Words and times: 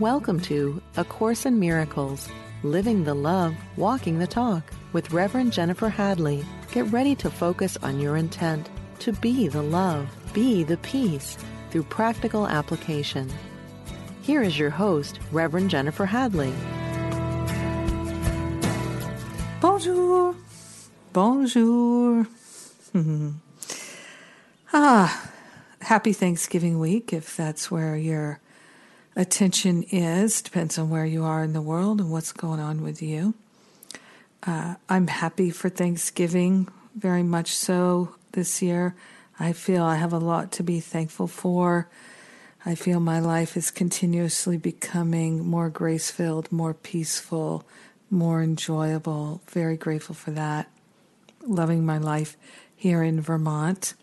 Welcome 0.00 0.40
to 0.40 0.82
A 0.96 1.04
Course 1.04 1.46
in 1.46 1.60
Miracles 1.60 2.28
Living 2.64 3.04
the 3.04 3.14
Love, 3.14 3.54
Walking 3.76 4.18
the 4.18 4.26
Talk 4.26 4.72
with 4.92 5.12
Reverend 5.12 5.52
Jennifer 5.52 5.88
Hadley. 5.88 6.44
Get 6.72 6.90
ready 6.90 7.14
to 7.14 7.30
focus 7.30 7.78
on 7.80 8.00
your 8.00 8.16
intent 8.16 8.68
to 8.98 9.12
be 9.12 9.46
the 9.46 9.62
love, 9.62 10.08
be 10.32 10.64
the 10.64 10.78
peace 10.78 11.38
through 11.70 11.84
practical 11.84 12.48
application. 12.48 13.32
Here 14.22 14.42
is 14.42 14.58
your 14.58 14.70
host, 14.70 15.20
Reverend 15.30 15.70
Jennifer 15.70 16.06
Hadley. 16.06 16.52
Bonjour. 19.60 20.34
Bonjour. 21.12 22.26
ah, 24.72 25.30
happy 25.82 26.12
Thanksgiving 26.12 26.80
week 26.80 27.12
if 27.12 27.36
that's 27.36 27.70
where 27.70 27.96
you're 27.96 28.40
attention 29.16 29.82
is. 29.84 30.42
Depends 30.42 30.78
on 30.78 30.90
where 30.90 31.06
you 31.06 31.24
are 31.24 31.42
in 31.44 31.52
the 31.52 31.62
world 31.62 32.00
and 32.00 32.10
what's 32.10 32.32
going 32.32 32.60
on 32.60 32.82
with 32.82 33.02
you. 33.02 33.34
Uh, 34.46 34.74
I'm 34.88 35.06
happy 35.06 35.50
for 35.50 35.68
Thanksgiving, 35.68 36.68
very 36.94 37.22
much 37.22 37.54
so 37.54 38.14
this 38.32 38.60
year. 38.60 38.94
I 39.38 39.52
feel 39.52 39.82
I 39.82 39.96
have 39.96 40.12
a 40.12 40.18
lot 40.18 40.52
to 40.52 40.62
be 40.62 40.80
thankful 40.80 41.26
for. 41.26 41.88
I 42.66 42.74
feel 42.74 43.00
my 43.00 43.20
life 43.20 43.56
is 43.56 43.70
continuously 43.70 44.56
becoming 44.56 45.44
more 45.44 45.68
grace 45.68 46.10
filled, 46.10 46.50
more 46.52 46.74
peaceful, 46.74 47.64
more 48.10 48.42
enjoyable. 48.42 49.42
Very 49.48 49.76
grateful 49.76 50.14
for 50.14 50.30
that. 50.32 50.70
Loving 51.42 51.84
my 51.84 51.98
life 51.98 52.36
here 52.76 53.02
in 53.02 53.20
Vermont. 53.20 53.94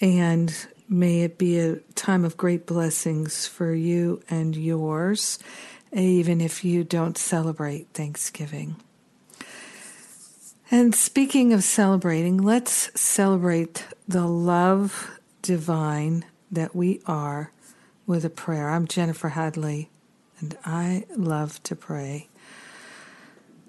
And 0.00 0.54
May 0.92 1.22
it 1.22 1.38
be 1.38 1.58
a 1.58 1.76
time 1.94 2.22
of 2.22 2.36
great 2.36 2.66
blessings 2.66 3.46
for 3.46 3.72
you 3.72 4.22
and 4.28 4.54
yours, 4.54 5.38
even 5.90 6.42
if 6.42 6.66
you 6.66 6.84
don't 6.84 7.16
celebrate 7.16 7.88
Thanksgiving. 7.94 8.76
And 10.70 10.94
speaking 10.94 11.54
of 11.54 11.64
celebrating, 11.64 12.36
let's 12.36 12.90
celebrate 13.00 13.86
the 14.06 14.26
love 14.26 15.18
divine 15.40 16.26
that 16.50 16.76
we 16.76 17.00
are 17.06 17.52
with 18.06 18.26
a 18.26 18.30
prayer. 18.30 18.68
I'm 18.68 18.86
Jennifer 18.86 19.30
Hadley, 19.30 19.88
and 20.40 20.58
I 20.62 21.06
love 21.16 21.62
to 21.62 21.74
pray. 21.74 22.28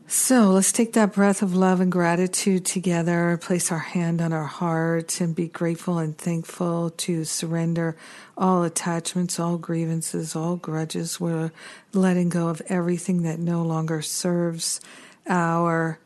So 0.06 0.50
let's 0.50 0.74
take 0.74 0.94
that 0.94 1.14
breath 1.14 1.42
of 1.42 1.56
love 1.56 1.80
and 1.80 1.92
gratitude 1.92 2.66
together, 2.66 3.38
place 3.42 3.72
our 3.72 3.80
hand 3.80 4.22
on 4.22 4.34
our 4.34 4.46
heart, 4.46 5.22
and 5.22 5.34
be 5.34 5.48
grateful 5.48 5.98
and 5.98 6.18
thankful 6.18 6.90
to 6.92 7.24
surrender 7.24 7.96
all 8.38 8.64
attachments, 8.64 9.40
all 9.40 9.58
grievances, 9.58 10.36
all 10.36 10.58
grudges. 10.58 11.22
We're 11.22 11.52
letting 11.94 12.30
go 12.30 12.50
of 12.50 12.62
everything 12.68 13.24
that 13.24 13.40
no 13.40 13.64
longer 13.64 14.02
serves 14.02 14.82
our 15.28 16.00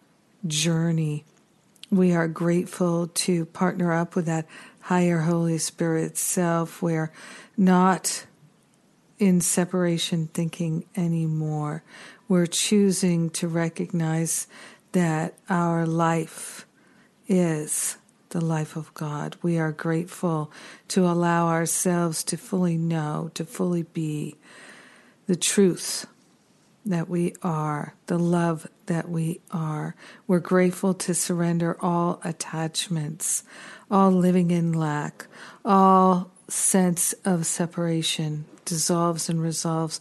journey. 0.45 1.26
We 1.89 2.14
are 2.14 2.28
grateful 2.28 3.08
to 3.08 3.45
partner 3.48 3.92
up 3.92 4.16
with 4.16 4.28
that 4.28 4.45
higher 4.82 5.22
Holy 5.22 5.58
Spirit 5.58 6.17
self. 6.17 6.84
We're 6.84 7.11
not 7.58 8.28
in 9.17 9.42
separation 9.42 10.28
thinking 10.28 10.86
anymore 10.95 11.84
we're 12.28 12.45
choosing 12.45 13.30
to 13.31 13.47
recognize 13.47 14.47
that 14.92 15.36
our 15.50 15.86
life 15.86 16.66
is 17.28 17.97
the 18.30 18.42
life 18.42 18.75
of 18.75 18.94
God. 18.94 19.38
We 19.42 19.58
are 19.58 19.72
grateful 19.72 20.52
to 20.89 21.05
allow 21.05 21.48
ourselves 21.48 22.23
to 22.25 22.38
fully 22.38 22.78
know, 22.78 23.31
to 23.36 23.45
fully 23.45 23.83
be 23.83 24.36
the 25.27 25.36
truth 25.36 26.05
that 26.86 27.10
we 27.10 27.33
are, 27.42 27.93
the 28.08 28.17
love 28.17 28.67
that 28.86 29.10
we 29.10 29.42
are. 29.52 29.95
We're 30.26 30.39
grateful 30.39 30.93
to 30.95 31.14
surrender 31.14 31.77
all 31.82 32.20
attachments, 32.23 33.43
all 33.92 34.11
living 34.11 34.52
in 34.52 34.73
lack, 34.73 35.27
all 35.66 36.32
sense 36.48 37.14
of 37.26 37.45
separation 37.45 38.45
dissolves 38.64 39.30
and 39.30 39.42
resolves 39.42 39.99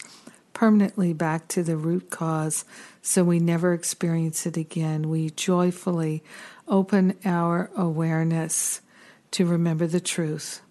permanently 0.56 1.12
back 1.12 1.46
to 1.48 1.62
the 1.62 1.76
root 1.76 2.08
cause 2.08 2.64
so 3.02 3.22
we 3.22 3.38
never 3.38 3.74
experience 3.74 4.46
it 4.46 4.56
again. 4.56 5.10
We 5.10 5.28
joyfully 5.28 6.24
open 6.66 7.14
our 7.26 7.70
awareness 7.76 8.80
to 9.32 9.44
remember 9.44 9.86
the 9.86 10.00
truth. 10.00 10.62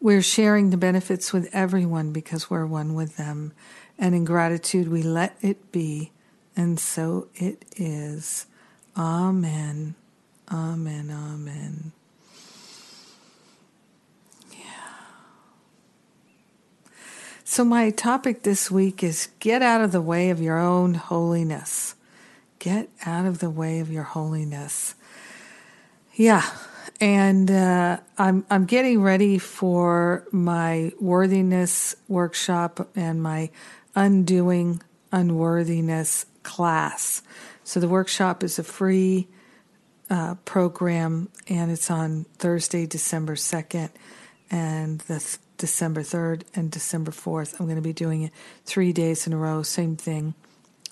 We're 0.00 0.20
sharing 0.20 0.70
the 0.70 0.76
benefits 0.76 1.32
with 1.32 1.48
everyone 1.52 2.12
because 2.12 2.50
we're 2.50 2.66
one 2.66 2.94
with 2.94 3.16
them. 3.16 3.52
And 4.00 4.16
in 4.16 4.24
gratitude, 4.24 4.88
we 4.88 5.04
let 5.04 5.36
it 5.40 5.70
be. 5.70 6.10
And 6.56 6.80
so 6.80 7.28
it 7.36 7.64
is. 7.76 8.46
Amen. 8.96 9.94
Amen. 10.50 11.08
Amen. 11.08 11.92
So, 17.46 17.62
my 17.62 17.90
topic 17.90 18.42
this 18.42 18.70
week 18.70 19.02
is 19.02 19.28
get 19.38 19.60
out 19.60 19.82
of 19.82 19.92
the 19.92 20.00
way 20.00 20.30
of 20.30 20.40
your 20.40 20.58
own 20.58 20.94
holiness. 20.94 21.94
Get 22.58 22.88
out 23.04 23.26
of 23.26 23.40
the 23.40 23.50
way 23.50 23.80
of 23.80 23.92
your 23.92 24.02
holiness. 24.02 24.94
Yeah, 26.14 26.42
and 27.02 27.50
uh, 27.50 27.98
I'm 28.16 28.46
I'm 28.48 28.64
getting 28.64 29.02
ready 29.02 29.36
for 29.36 30.26
my 30.32 30.92
worthiness 30.98 31.94
workshop 32.08 32.88
and 32.96 33.22
my 33.22 33.50
undoing 33.94 34.82
unworthiness 35.12 36.24
class. 36.44 37.20
So 37.62 37.78
the 37.78 37.88
workshop 37.88 38.42
is 38.42 38.58
a 38.58 38.64
free 38.64 39.28
uh, 40.08 40.36
program, 40.46 41.28
and 41.46 41.70
it's 41.70 41.90
on 41.90 42.24
Thursday, 42.38 42.86
December 42.86 43.36
second, 43.36 43.90
and 44.50 45.00
the 45.00 45.36
December 45.58 46.02
3rd 46.02 46.42
and 46.54 46.70
December 46.70 47.10
4th. 47.10 47.58
I'm 47.58 47.66
going 47.66 47.76
to 47.76 47.82
be 47.82 47.92
doing 47.92 48.22
it 48.22 48.32
three 48.64 48.92
days 48.92 49.26
in 49.26 49.32
a 49.32 49.36
row, 49.36 49.62
same 49.62 49.96
thing. 49.96 50.34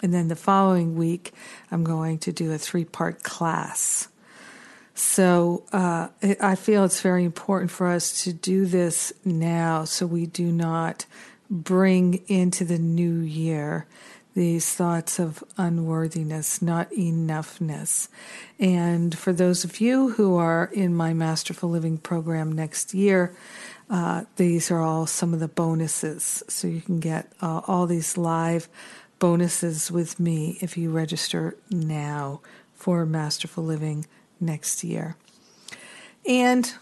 And 0.02 0.12
then 0.12 0.28
the 0.28 0.36
following 0.36 0.96
week, 0.96 1.32
I'm 1.70 1.84
going 1.84 2.18
to 2.20 2.32
do 2.32 2.52
a 2.52 2.58
three 2.58 2.84
part 2.84 3.22
class. 3.22 4.08
So 4.94 5.64
uh, 5.72 6.08
I 6.40 6.54
feel 6.54 6.84
it's 6.84 7.00
very 7.00 7.24
important 7.24 7.70
for 7.70 7.86
us 7.86 8.24
to 8.24 8.32
do 8.32 8.66
this 8.66 9.12
now 9.24 9.84
so 9.84 10.06
we 10.06 10.26
do 10.26 10.52
not 10.52 11.06
bring 11.50 12.22
into 12.28 12.64
the 12.64 12.78
new 12.78 13.20
year 13.20 13.86
these 14.34 14.74
thoughts 14.74 15.18
of 15.18 15.44
unworthiness, 15.58 16.62
not 16.62 16.90
enoughness. 16.92 18.08
And 18.58 19.16
for 19.16 19.32
those 19.32 19.62
of 19.64 19.80
you 19.80 20.10
who 20.10 20.36
are 20.36 20.70
in 20.72 20.94
my 20.94 21.12
Masterful 21.12 21.68
Living 21.68 21.98
program 21.98 22.50
next 22.50 22.94
year, 22.94 23.34
uh, 23.92 24.25
these 24.36 24.70
are 24.70 24.80
all 24.80 25.06
some 25.06 25.34
of 25.34 25.41
the 25.41 25.48
bonuses. 25.48 26.42
So 26.48 26.66
you 26.66 26.80
can 26.80 26.98
get 26.98 27.30
uh, 27.42 27.60
all 27.69 27.86
these 27.86 28.16
live 28.16 28.69
bonuses 29.19 29.91
with 29.91 30.19
me 30.19 30.56
if 30.62 30.78
you 30.78 30.91
register 30.91 31.56
now 31.70 32.41
for 32.75 33.04
Masterful 33.04 33.62
Living 33.62 34.06
next 34.41 34.82
year. 34.82 35.16
And 36.26 36.72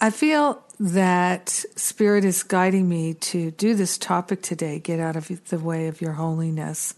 I 0.00 0.08
feel 0.08 0.64
that 0.80 1.50
Spirit 1.76 2.24
is 2.24 2.42
guiding 2.42 2.88
me 2.88 3.12
to 3.12 3.50
do 3.50 3.74
this 3.74 3.98
topic 3.98 4.40
today 4.40 4.78
get 4.78 4.98
out 4.98 5.16
of 5.16 5.28
the 5.50 5.58
way 5.58 5.86
of 5.88 6.00
your 6.00 6.12
holiness, 6.12 6.94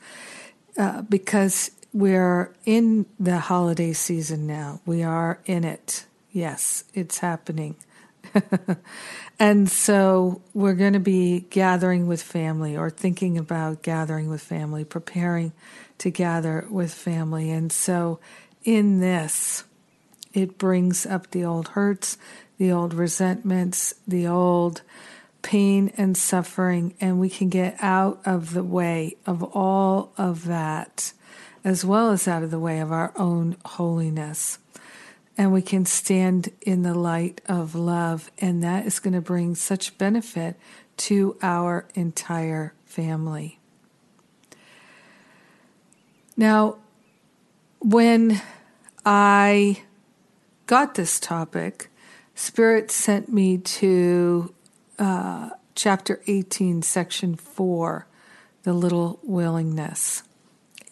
uh, 0.78 1.02
because 1.02 1.72
we're 1.92 2.54
in 2.64 3.04
the 3.18 3.40
holiday 3.40 3.92
season 3.92 4.46
now. 4.46 4.80
We 4.86 5.02
are 5.02 5.40
in 5.44 5.64
it. 5.64 6.04
Yes, 6.32 6.84
it's 6.94 7.18
happening. 7.18 7.76
and 9.38 9.68
so 9.68 10.40
we're 10.54 10.74
going 10.74 10.94
to 10.94 11.00
be 11.00 11.40
gathering 11.50 12.06
with 12.06 12.22
family 12.22 12.74
or 12.74 12.88
thinking 12.88 13.36
about 13.36 13.82
gathering 13.82 14.30
with 14.30 14.40
family, 14.40 14.84
preparing 14.84 15.52
to 15.98 16.10
gather 16.10 16.66
with 16.70 16.92
family. 16.94 17.50
And 17.50 17.70
so 17.70 18.18
in 18.64 19.00
this, 19.00 19.64
it 20.32 20.56
brings 20.56 21.04
up 21.04 21.30
the 21.30 21.44
old 21.44 21.68
hurts, 21.68 22.16
the 22.56 22.72
old 22.72 22.94
resentments, 22.94 23.94
the 24.08 24.26
old 24.26 24.80
pain 25.42 25.92
and 25.98 26.16
suffering, 26.16 26.94
and 27.00 27.20
we 27.20 27.28
can 27.28 27.50
get 27.50 27.76
out 27.80 28.20
of 28.24 28.54
the 28.54 28.64
way 28.64 29.16
of 29.26 29.42
all 29.42 30.12
of 30.16 30.46
that, 30.46 31.12
as 31.64 31.84
well 31.84 32.10
as 32.10 32.26
out 32.26 32.42
of 32.42 32.50
the 32.50 32.60
way 32.60 32.78
of 32.78 32.90
our 32.90 33.12
own 33.16 33.56
holiness 33.64 34.58
and 35.36 35.52
we 35.52 35.62
can 35.62 35.84
stand 35.84 36.50
in 36.60 36.82
the 36.82 36.94
light 36.94 37.40
of 37.46 37.74
love, 37.74 38.30
and 38.38 38.62
that 38.62 38.86
is 38.86 38.98
going 38.98 39.14
to 39.14 39.20
bring 39.20 39.54
such 39.54 39.96
benefit 39.98 40.56
to 40.96 41.36
our 41.42 41.86
entire 41.94 42.74
family. 42.84 43.58
Now, 46.36 46.76
when 47.80 48.40
I 49.04 49.82
got 50.66 50.94
this 50.94 51.18
topic, 51.18 51.90
Spirit 52.34 52.90
sent 52.90 53.32
me 53.32 53.58
to 53.58 54.54
uh, 54.98 55.50
chapter 55.74 56.20
18, 56.26 56.82
section 56.82 57.34
4, 57.34 58.06
the 58.62 58.72
little 58.72 59.18
willingness, 59.22 60.22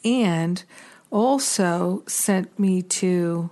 and 0.05 0.63
also 1.11 2.03
sent 2.07 2.59
me 2.59 2.83
to 2.83 3.51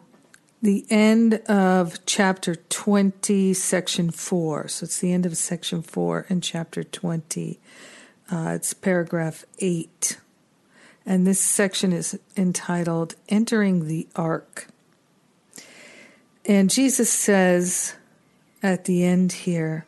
the 0.60 0.84
end 0.90 1.34
of 1.46 2.04
chapter 2.04 2.56
20, 2.56 3.54
section 3.54 4.10
4. 4.10 4.68
So 4.68 4.84
it's 4.84 4.98
the 4.98 5.12
end 5.12 5.24
of 5.24 5.36
section 5.36 5.82
4 5.82 6.26
in 6.28 6.40
chapter 6.40 6.82
20. 6.82 7.60
Uh, 8.30 8.52
it's 8.54 8.74
paragraph 8.74 9.44
8. 9.60 10.18
And 11.06 11.26
this 11.26 11.40
section 11.40 11.92
is 11.92 12.18
entitled 12.36 13.14
Entering 13.28 13.86
the 13.86 14.08
Ark. 14.16 14.68
And 16.44 16.70
Jesus 16.70 17.10
says 17.10 17.94
at 18.62 18.84
the 18.84 19.04
end 19.04 19.32
here, 19.32 19.86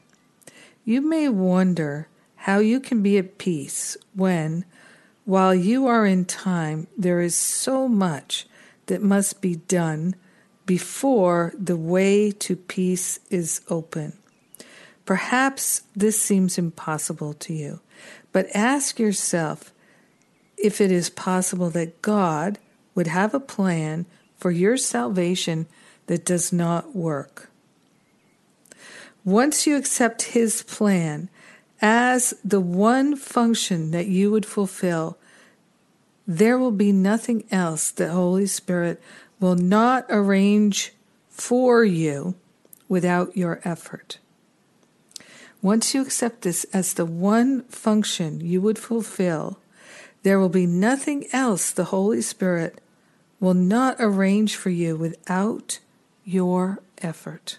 You 0.84 1.00
may 1.00 1.28
wonder 1.28 2.08
how 2.37 2.58
you 2.58 2.81
can 2.81 3.02
be 3.02 3.19
at 3.19 3.38
peace 3.38 3.96
when, 4.14 4.64
while 5.25 5.55
you 5.55 5.87
are 5.87 6.06
in 6.06 6.25
time, 6.25 6.87
there 6.96 7.20
is 7.20 7.34
so 7.34 7.88
much 7.88 8.46
that 8.87 9.02
must 9.02 9.40
be 9.40 9.56
done 9.56 10.14
before 10.70 11.52
the 11.58 11.76
way 11.76 12.31
to 12.31 12.55
peace 12.55 13.19
is 13.28 13.61
open. 13.69 14.17
Perhaps 15.05 15.82
this 15.96 16.22
seems 16.22 16.58
impossible 16.58 17.34
to 17.34 17.52
you, 17.52 17.81
but 18.31 18.46
ask 18.55 19.00
yourself 19.00 19.72
if 20.56 20.81
it 20.81 20.93
is 20.93 21.11
possible 21.11 21.70
that 21.70 22.00
God 22.02 22.61
would 22.94 23.08
have 23.08 23.34
a 23.34 23.40
plan 23.40 24.06
for 24.37 24.52
your 24.52 24.76
salvation 24.76 25.67
that 26.06 26.25
does 26.25 26.52
not 26.52 26.94
work. 26.94 27.50
Once 29.25 29.67
you 29.67 29.75
accept 29.75 30.22
His 30.38 30.62
plan 30.62 31.28
as 31.82 32.32
the 32.44 32.61
one 32.61 33.17
function 33.17 33.90
that 33.90 34.06
you 34.06 34.31
would 34.31 34.46
fulfill, 34.46 35.19
there 36.28 36.56
will 36.56 36.70
be 36.70 36.93
nothing 36.93 37.43
else 37.50 37.90
the 37.90 38.12
Holy 38.12 38.46
Spirit 38.46 39.02
will 39.40 39.56
not 39.56 40.06
arrange 40.10 40.92
for 41.28 41.82
you 41.82 42.34
without 42.88 43.37
your 43.37 43.60
effort. 43.64 44.19
Once 45.62 45.94
you 45.94 46.02
accept 46.02 46.42
this 46.42 46.64
as 46.72 46.94
the 46.94 47.04
one 47.04 47.62
function 47.64 48.40
you 48.40 48.60
would 48.60 48.78
fulfill, 48.78 49.58
there 50.22 50.38
will 50.38 50.50
be 50.50 50.66
nothing 50.66 51.26
else 51.32 51.70
the 51.70 51.84
Holy 51.84 52.20
Spirit 52.20 52.81
will 53.40 53.54
not 53.54 53.96
arrange 53.98 54.54
for 54.54 54.70
you 54.70 54.96
without 54.96 55.78
your 56.25 56.78
effort. 56.98 57.58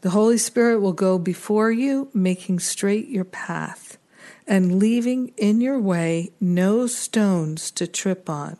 The 0.00 0.10
Holy 0.10 0.38
Spirit 0.38 0.80
will 0.80 0.92
go 0.92 1.18
before 1.18 1.70
you, 1.70 2.08
making 2.14 2.60
straight 2.60 3.08
your 3.08 3.24
path 3.24 3.98
and 4.46 4.78
leaving 4.78 5.32
in 5.36 5.60
your 5.60 5.78
way 5.78 6.30
no 6.40 6.86
stones 6.86 7.70
to 7.72 7.86
trip 7.86 8.30
on 8.30 8.58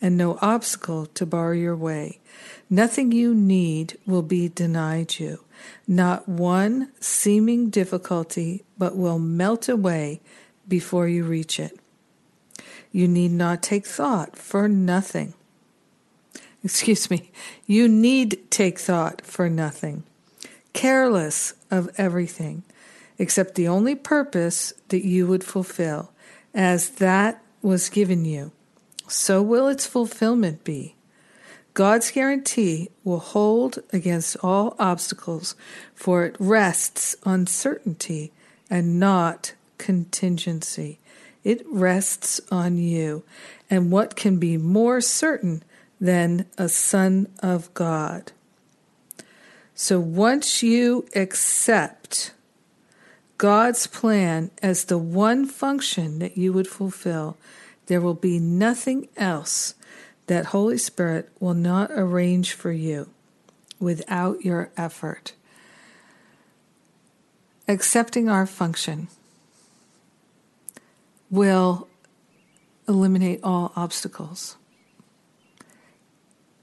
and 0.00 0.16
no 0.16 0.38
obstacle 0.40 1.06
to 1.06 1.26
bar 1.26 1.54
your 1.54 1.76
way. 1.76 2.20
Nothing 2.68 3.12
you 3.12 3.34
need 3.34 3.98
will 4.06 4.22
be 4.22 4.48
denied 4.48 5.18
you, 5.18 5.40
not 5.86 6.28
one 6.28 6.92
seeming 7.00 7.70
difficulty, 7.70 8.64
but 8.76 8.96
will 8.96 9.18
melt 9.18 9.68
away 9.68 10.20
before 10.68 11.08
you 11.08 11.24
reach 11.24 11.58
it. 11.58 11.78
You 12.92 13.08
need 13.08 13.32
not 13.32 13.62
take 13.62 13.86
thought 13.86 14.36
for 14.36 14.68
nothing. 14.68 15.34
Excuse 16.64 17.10
me, 17.10 17.30
you 17.66 17.88
need 17.88 18.50
take 18.50 18.78
thought 18.78 19.22
for 19.22 19.48
nothing, 19.48 20.02
careless 20.72 21.54
of 21.70 21.88
everything, 21.96 22.64
except 23.18 23.54
the 23.54 23.68
only 23.68 23.94
purpose 23.94 24.72
that 24.88 25.04
you 25.04 25.26
would 25.26 25.44
fulfill, 25.44 26.10
as 26.52 26.90
that 26.90 27.40
was 27.62 27.88
given 27.88 28.24
you 28.24 28.50
so 29.08 29.42
will 29.42 29.68
its 29.68 29.86
fulfillment 29.86 30.64
be. 30.64 30.94
God's 31.74 32.10
guarantee 32.10 32.88
will 33.04 33.18
hold 33.18 33.80
against 33.92 34.36
all 34.42 34.74
obstacles, 34.78 35.54
for 35.94 36.24
it 36.24 36.36
rests 36.38 37.16
on 37.22 37.46
certainty 37.46 38.32
and 38.70 38.98
not 38.98 39.52
contingency. 39.76 40.98
It 41.44 41.64
rests 41.68 42.40
on 42.50 42.78
you. 42.78 43.24
And 43.68 43.92
what 43.92 44.16
can 44.16 44.38
be 44.38 44.56
more 44.56 45.00
certain 45.00 45.62
than 46.00 46.46
a 46.56 46.68
son 46.68 47.28
of 47.42 47.72
God? 47.74 48.32
So 49.74 50.00
once 50.00 50.62
you 50.62 51.06
accept 51.14 52.32
God's 53.36 53.86
plan 53.86 54.50
as 54.62 54.86
the 54.86 54.96
one 54.96 55.44
function 55.44 56.18
that 56.20 56.38
you 56.38 56.54
would 56.54 56.66
fulfill, 56.66 57.36
there 57.86 58.00
will 58.00 58.14
be 58.14 58.38
nothing 58.38 59.08
else 59.16 59.74
that 60.26 60.46
Holy 60.46 60.78
Spirit 60.78 61.30
will 61.40 61.54
not 61.54 61.90
arrange 61.92 62.52
for 62.52 62.72
you 62.72 63.08
without 63.78 64.44
your 64.44 64.70
effort. 64.76 65.32
Accepting 67.68 68.28
our 68.28 68.46
function 68.46 69.08
will 71.30 71.88
eliminate 72.88 73.40
all 73.42 73.72
obstacles. 73.76 74.56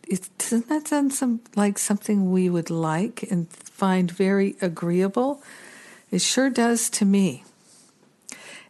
It, 0.07 0.29
doesn't 0.37 0.69
that 0.69 0.87
sound 0.87 1.13
some, 1.13 1.41
like 1.55 1.77
something 1.77 2.31
we 2.31 2.49
would 2.49 2.69
like 2.69 3.23
and 3.31 3.49
find 3.49 4.11
very 4.11 4.55
agreeable? 4.61 5.41
It 6.11 6.21
sure 6.21 6.49
does 6.49 6.89
to 6.91 7.05
me. 7.05 7.43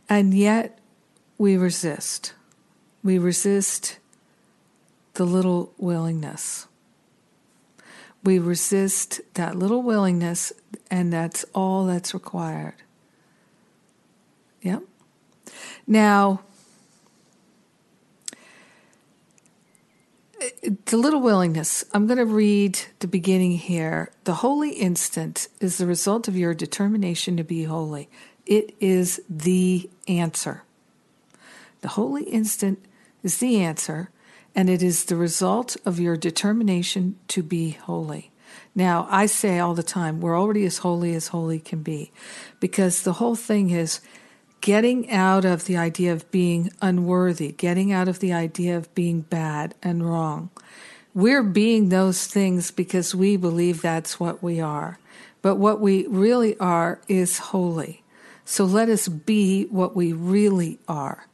And 0.08 0.34
yet 0.34 0.80
we 1.38 1.58
resist 1.58 2.34
we 3.04 3.18
resist 3.18 4.00
the 5.16 5.26
little 5.26 5.74
willingness. 5.78 6.68
We 8.24 8.40
resist 8.40 9.22
that 9.34 9.56
little 9.56 9.84
willingness, 9.84 10.54
and 10.90 11.12
that's 11.12 11.46
all 11.54 11.86
that's 11.86 12.14
required. 12.14 12.76
Yep. 14.62 14.84
Now, 15.86 16.42
the 20.86 20.98
little 20.98 21.20
willingness, 21.20 21.84
I'm 21.94 22.08
going 22.08 22.18
to 22.18 22.26
read 22.26 22.80
the 23.00 23.08
beginning 23.08 23.58
here. 23.58 24.12
The 24.24 24.36
holy 24.36 24.72
instant 24.72 25.48
is 25.60 25.78
the 25.78 25.86
result 25.86 26.28
of 26.30 26.38
your 26.38 26.54
determination 26.54 27.36
to 27.38 27.44
be 27.44 27.64
holy, 27.66 28.10
it 28.46 28.76
is 28.80 29.22
the 29.30 29.90
answer. 30.08 30.64
The 31.82 31.90
holy 31.90 32.24
instant 32.24 32.80
is 33.24 33.40
the 33.40 33.62
answer, 33.62 34.10
and 34.54 34.70
it 34.70 34.84
is 34.84 35.06
the 35.06 35.16
result 35.16 35.78
of 35.86 36.00
your 36.00 36.16
determination 36.18 37.18
to 37.30 37.42
be 37.42 37.72
holy. 37.72 38.32
Now, 38.76 39.08
I 39.10 39.26
say 39.26 39.60
all 39.60 39.74
the 39.74 39.84
time, 39.84 40.22
we're 40.22 40.40
already 40.40 40.66
as 40.66 40.80
holy 40.80 41.16
as 41.16 41.30
holy 41.30 41.60
can 41.60 41.82
be, 41.82 42.12
because 42.60 43.02
the 43.02 43.14
whole 43.14 43.36
thing 43.36 43.70
is 43.70 44.02
getting 44.62 45.10
out 45.12 45.44
of 45.46 45.66
the 45.66 45.78
idea 45.78 46.14
of 46.14 46.30
being 46.32 46.72
unworthy, 46.82 47.52
getting 47.52 47.92
out 47.92 48.08
of 48.08 48.20
the 48.20 48.32
idea 48.32 48.78
of 48.78 48.94
being 48.96 49.22
bad 49.22 49.76
and 49.84 50.10
wrong. 50.10 50.50
We're 51.14 51.44
being 51.44 51.90
those 51.90 52.26
things 52.28 52.72
because 52.72 53.14
we 53.14 53.38
believe 53.38 53.82
that's 53.82 54.20
what 54.20 54.42
we 54.42 54.60
are. 54.60 54.98
But 55.42 55.56
what 55.56 55.80
we 55.82 56.08
really 56.08 56.58
are 56.60 57.02
is 57.08 57.38
holy. 57.38 58.04
So 58.46 58.64
let 58.64 58.90
us 58.90 59.08
be 59.08 59.66
what 59.66 59.96
we 59.96 60.14
really 60.14 60.80
are 60.88 61.28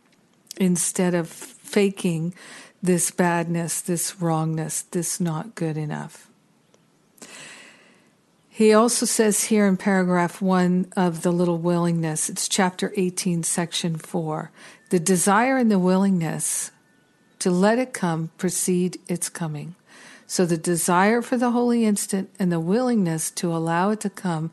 instead 0.58 1.13
of 1.13 1.29
faking 1.69 2.33
this 2.81 3.11
badness, 3.11 3.81
this 3.81 4.21
wrongness, 4.21 4.81
this 4.81 5.19
not 5.19 5.55
good 5.55 5.77
enough. 5.77 6.29
He 8.47 8.73
also 8.73 9.05
says 9.05 9.45
here 9.45 9.65
in 9.67 9.77
paragraph 9.77 10.41
one 10.41 10.91
of 10.97 11.21
the 11.21 11.31
little 11.31 11.59
willingness, 11.59 12.29
it's 12.29 12.49
chapter 12.49 12.91
18, 12.97 13.43
section 13.43 13.95
four, 13.95 14.51
the 14.89 14.99
desire 14.99 15.57
and 15.57 15.71
the 15.71 15.79
willingness 15.79 16.71
to 17.39 17.51
let 17.51 17.79
it 17.79 17.93
come 17.93 18.31
precede 18.38 18.99
its 19.07 19.29
coming. 19.29 19.75
So 20.27 20.45
the 20.45 20.57
desire 20.57 21.21
for 21.21 21.38
the 21.38 21.51
holy 21.51 21.85
instant 21.85 22.29
and 22.38 22.51
the 22.51 22.59
willingness 22.59 23.31
to 23.31 23.53
allow 23.53 23.91
it 23.91 24.01
to 24.01 24.09
come 24.09 24.51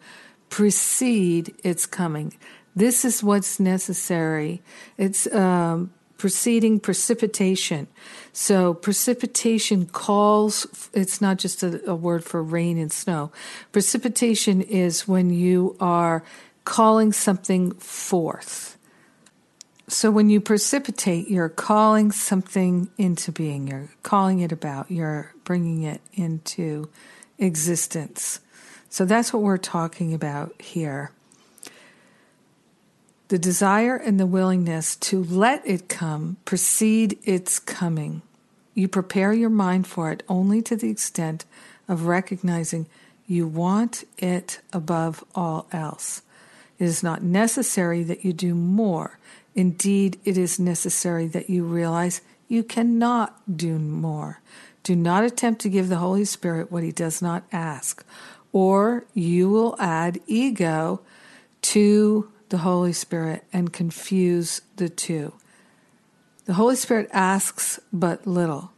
precede 0.51 1.55
its 1.65 1.85
coming. 1.85 2.37
This 2.77 3.05
is 3.05 3.23
what's 3.23 3.59
necessary. 3.59 4.63
It's 4.97 5.27
um, 5.35 5.93
preceding 6.17 6.81
precipitation. 6.81 7.87
So 8.33 8.75
precipitation 8.75 9.87
calls, 9.87 10.89
it's 10.93 11.21
not 11.21 11.39
just 11.39 11.63
a, 11.63 11.91
a, 11.91 11.95
word 11.95 12.25
for 12.25 12.43
rain 12.43 12.79
and 12.79 12.93
snow. 12.93 13.31
Precipitation 13.73 14.63
is 14.63 15.07
when 15.07 15.31
you 15.31 15.77
are 15.81 16.23
calling 16.65 17.13
something 17.13 17.73
forth. 17.73 18.77
So 19.89 20.11
when 20.11 20.31
you 20.31 20.41
precipitate, 20.41 21.29
you're 21.29 21.49
calling 21.49 22.11
something 22.11 22.91
into 22.99 23.31
being, 23.31 23.69
you're 23.69 23.89
calling 24.03 24.41
it 24.41 24.51
about, 24.51 24.91
you're 24.91 25.33
bringing 25.45 25.83
it 25.85 26.01
into 26.13 26.91
existence. 27.39 28.41
So 28.89 29.05
that's 29.05 29.33
what 29.33 29.43
we're 29.43 29.59
talking 29.59 30.13
about 30.13 30.61
here. 30.61 31.13
The 33.29 33.39
desire 33.39 33.97
and 33.97 34.21
the 34.21 34.27
willingness 34.27 34.95
to 34.97 35.23
let 35.25 35.67
it 35.67 35.89
come 35.89 36.37
precede 36.45 37.19
its 37.25 37.59
coming. 37.59 38.23
You 38.75 38.87
prepare 38.87 39.33
your 39.33 39.51
mind 39.51 39.87
for 39.87 40.13
it 40.13 40.23
only 40.29 40.63
to 40.63 40.77
the 40.77 40.91
extent 40.91 41.45
of 41.89 42.07
recognizing 42.07 42.87
you 43.27 43.49
want 43.49 44.05
it 44.19 44.61
above 44.73 45.25
all 45.35 45.67
else. 45.73 46.23
It 46.79 46.85
is 46.85 47.03
not 47.03 47.23
necessary 47.23 48.05
that 48.05 48.25
you 48.25 48.33
do 48.33 48.55
more. 48.55 49.19
Indeed, 49.55 50.21
it 50.25 50.39
is 50.39 50.61
necessary 50.61 51.27
that 51.29 51.51
you 51.51 51.65
realize 51.65 52.21
you 52.49 52.63
cannot 52.63 53.57
do 53.57 53.79
more. 53.79 54.41
Do 54.85 54.95
not 54.95 55.25
attempt 55.25 55.63
to 55.63 55.69
give 55.69 55.89
the 55.89 55.97
Holy 55.97 56.25
Spirit 56.25 56.71
what 56.71 56.85
he 56.85 56.93
does 56.93 57.21
not 57.21 57.43
ask, 57.51 58.05
or 58.53 59.05
you 59.15 59.49
will 59.49 59.75
add 59.81 60.21
ego 60.29 61.01
to 61.63 62.31
the 62.49 62.59
Holy 62.59 62.93
Spirit 62.93 63.45
and 63.53 63.73
confuse 63.73 64.61
the 64.77 64.89
two. 64.89 65.33
The 66.45 66.55
Holy 66.55 66.77
Spirit 66.77 67.09
asks 67.13 67.81
but 67.93 68.27
little. 68.27 68.71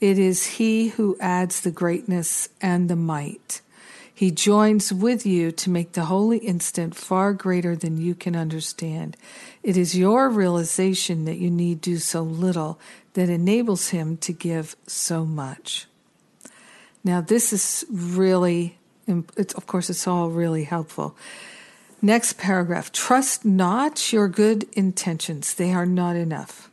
It 0.00 0.18
is 0.18 0.46
He 0.46 0.88
who 0.88 1.16
adds 1.20 1.60
the 1.60 1.70
greatness 1.70 2.48
and 2.60 2.88
the 2.88 2.96
might. 2.96 3.60
He 4.12 4.30
joins 4.32 4.92
with 4.92 5.24
you 5.24 5.52
to 5.52 5.70
make 5.70 5.92
the 5.92 6.06
holy 6.06 6.38
instant 6.38 6.96
far 6.96 7.32
greater 7.32 7.76
than 7.76 7.98
you 7.98 8.16
can 8.16 8.34
understand. 8.34 9.16
It 9.62 9.76
is 9.76 9.96
your 9.96 10.28
realization 10.28 11.24
that 11.24 11.38
you 11.38 11.50
need 11.50 11.80
do 11.80 11.98
so 11.98 12.22
little 12.22 12.80
that 13.14 13.28
enables 13.28 13.90
Him 13.90 14.16
to 14.18 14.32
give 14.32 14.74
so 14.88 15.24
much. 15.24 15.86
Now, 17.04 17.20
this 17.20 17.52
is 17.52 17.84
really, 17.90 18.76
it's, 19.36 19.54
of 19.54 19.66
course, 19.66 19.88
it's 19.88 20.06
all 20.06 20.30
really 20.30 20.64
helpful. 20.64 21.16
Next 22.00 22.38
paragraph 22.38 22.92
Trust 22.92 23.44
not 23.44 24.12
your 24.12 24.28
good 24.28 24.66
intentions, 24.72 25.54
they 25.54 25.72
are 25.72 25.86
not 25.86 26.16
enough. 26.16 26.70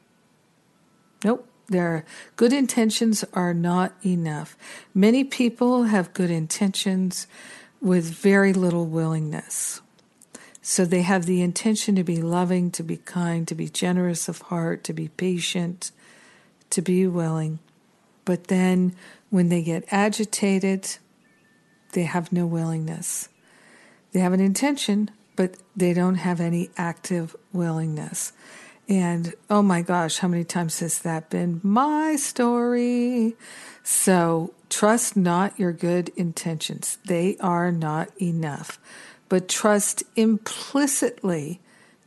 Nope. 1.24 1.48
Their 1.68 2.06
good 2.36 2.54
intentions 2.54 3.26
are 3.34 3.54
not 3.54 3.94
enough. 4.06 4.56
Many 4.94 5.24
people 5.24 5.86
have 5.86 6.14
good 6.14 6.30
intentions 6.30 7.26
with 7.82 8.06
very 8.06 8.54
little 8.54 8.86
willingness. 8.86 9.82
So 10.62 10.86
they 10.86 11.02
have 11.02 11.26
the 11.26 11.42
intention 11.42 11.96
to 11.96 12.04
be 12.04 12.22
loving, 12.22 12.72
to 12.72 12.84
be 12.84 12.98
kind, 12.98 13.48
to 13.48 13.56
be 13.56 13.70
generous 13.70 14.28
of 14.28 14.42
heart, 14.44 14.84
to 14.86 14.94
be 14.94 15.08
patient, 15.10 15.92
to 16.72 16.82
be 16.82 17.08
willing. 17.08 17.60
But 18.26 18.46
then 18.46 18.96
when 19.30 19.50
they 19.50 19.62
get 19.62 19.86
agitated, 19.92 20.98
they 21.94 22.04
have 22.04 22.32
no 22.32 22.46
willingness. 22.46 23.30
They 24.16 24.22
have 24.22 24.32
an 24.32 24.40
intention, 24.40 25.12
but 25.36 25.58
they 25.76 25.92
don't 25.92 26.16
have 26.16 26.40
any 26.40 26.70
active 26.78 27.36
willingness. 27.52 28.32
And 28.88 29.34
oh 29.50 29.62
my 29.62 29.82
gosh, 29.82 30.20
how 30.20 30.30
many 30.30 30.46
times 30.46 30.80
has 30.80 31.00
that 31.00 31.30
been 31.30 31.60
my 31.64 32.16
story? 32.16 33.36
So 33.84 34.54
trust 34.70 35.18
not 35.18 35.60
your 35.60 35.74
good 35.74 36.14
intentions, 36.16 36.98
they 37.04 37.36
are 37.42 37.74
not 37.74 38.10
enough. 38.22 38.80
But 39.28 39.50
trust 39.50 40.04
implicitly 40.16 41.60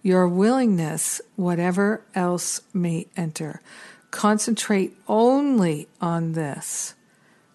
your 0.02 0.26
willingness, 0.26 1.20
whatever 1.36 2.00
else 2.14 2.62
may 2.72 3.08
enter. 3.18 3.60
Concentrate 4.10 4.96
only 5.08 5.88
on 6.00 6.32
this 6.32 6.94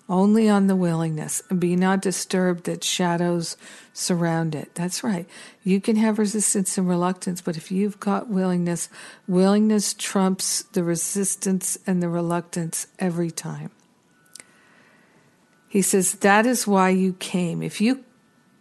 only 0.10 0.50
on 0.50 0.68
the 0.68 0.76
willingness 0.76 1.42
and 1.50 1.60
be 1.60 1.76
not 1.76 2.02
disturbed 2.02 2.66
that 2.66 2.84
shadows 2.84 3.56
surround 3.94 4.54
it. 4.54 4.74
That's 4.76 5.04
right. 5.04 5.28
You 5.64 5.80
can 5.80 5.96
have 5.96 6.20
resistance 6.20 6.78
and 6.78 6.88
reluctance, 6.88 7.42
but 7.42 7.58
if 7.58 7.72
you've 7.72 8.00
got 8.00 8.30
willingness, 8.30 8.90
willingness 9.28 9.94
trumps 9.94 10.64
the 10.64 10.84
resistance 10.84 11.78
and 11.88 12.02
the 12.02 12.10
reluctance 12.10 12.88
every 13.00 13.32
time. 13.32 13.72
He 15.68 15.82
says, 15.82 16.14
That 16.16 16.46
is 16.46 16.68
why 16.68 16.90
you 16.90 17.14
came. 17.14 17.64
If 17.64 17.82
you 17.82 18.04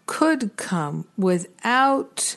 could 0.07 0.57
come 0.57 1.07
without 1.17 2.37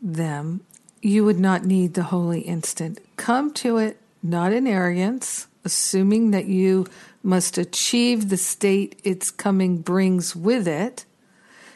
them, 0.00 0.62
you 1.02 1.24
would 1.24 1.38
not 1.38 1.64
need 1.64 1.94
the 1.94 2.04
holy 2.04 2.40
instant. 2.40 2.98
Come 3.16 3.52
to 3.54 3.76
it 3.76 4.00
not 4.22 4.52
in 4.52 4.66
arrogance, 4.66 5.46
assuming 5.64 6.32
that 6.32 6.46
you 6.46 6.86
must 7.26 7.58
achieve 7.58 8.28
the 8.28 8.36
state 8.36 9.00
its 9.02 9.32
coming 9.32 9.78
brings 9.78 10.36
with 10.36 10.68
it. 10.68 11.04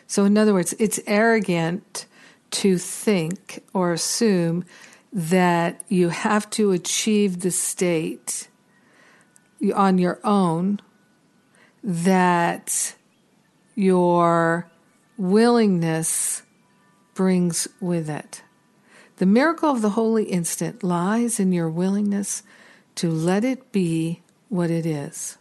So, 0.07 0.25
in 0.25 0.39
other 0.39 0.55
words, 0.55 0.75
it's 0.79 1.01
arrogant 1.07 2.07
to 2.53 2.79
think 2.79 3.63
or 3.75 3.93
assume 3.93 4.65
that 5.13 5.83
you 5.89 6.11
have 6.11 6.49
to 6.51 6.71
achieve 6.71 7.41
the 7.41 7.51
state 7.51 8.49
on 9.75 9.99
your 9.99 10.21
own, 10.23 10.81
that 11.83 12.95
your 13.75 14.71
willingness 15.19 16.43
brings 17.15 17.67
with 17.81 18.09
it. 18.09 18.43
The 19.17 19.27
miracle 19.27 19.71
of 19.71 19.83
the 19.83 19.91
holy 19.91 20.25
instant 20.25 20.85
lies 20.85 21.41
in 21.41 21.53
your 21.53 21.69
willingness 21.69 22.45
to 22.95 23.11
let 23.11 23.45
it 23.45 23.73
be 23.73 24.23
what 24.49 24.71
it 24.71 24.87
is. 24.87 25.37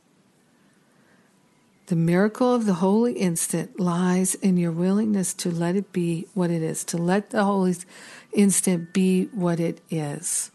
The 1.89 1.95
miracle 1.95 2.53
of 2.53 2.67
the 2.67 2.75
holy 2.75 3.13
instant 3.13 3.79
lies 3.79 4.35
in 4.35 4.57
your 4.57 4.71
willingness 4.71 5.33
to 5.33 5.49
let 5.49 5.75
it 5.75 5.91
be 5.91 6.27
what 6.35 6.51
it 6.51 6.61
is, 6.61 6.83
to 6.83 6.97
let 6.97 7.31
the 7.31 7.43
holy 7.43 7.75
instant 8.31 8.93
be 8.93 9.25
what 9.33 9.59
it 9.59 9.81
is. 9.89 10.51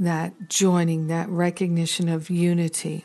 That 0.00 0.48
joining, 0.48 1.06
that 1.06 1.28
recognition 1.28 2.08
of 2.08 2.28
unity. 2.28 3.04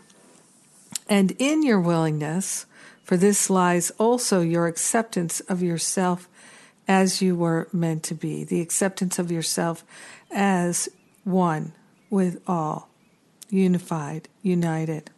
And 1.07 1.35
in 1.37 1.61
your 1.61 1.79
willingness, 1.79 2.65
for 3.03 3.17
this 3.17 3.51
lies 3.51 3.91
also 3.99 4.41
your 4.41 4.65
acceptance 4.65 5.41
of 5.41 5.61
yourself 5.61 6.27
as 6.87 7.21
you 7.21 7.35
were 7.35 7.67
meant 7.71 8.01
to 8.05 8.15
be, 8.15 8.43
the 8.43 8.61
acceptance 8.61 9.19
of 9.19 9.31
yourself 9.31 9.85
as 10.31 10.89
one 11.23 11.73
with 12.09 12.41
all, 12.47 12.89
unified, 13.51 14.27
united. 14.41 15.11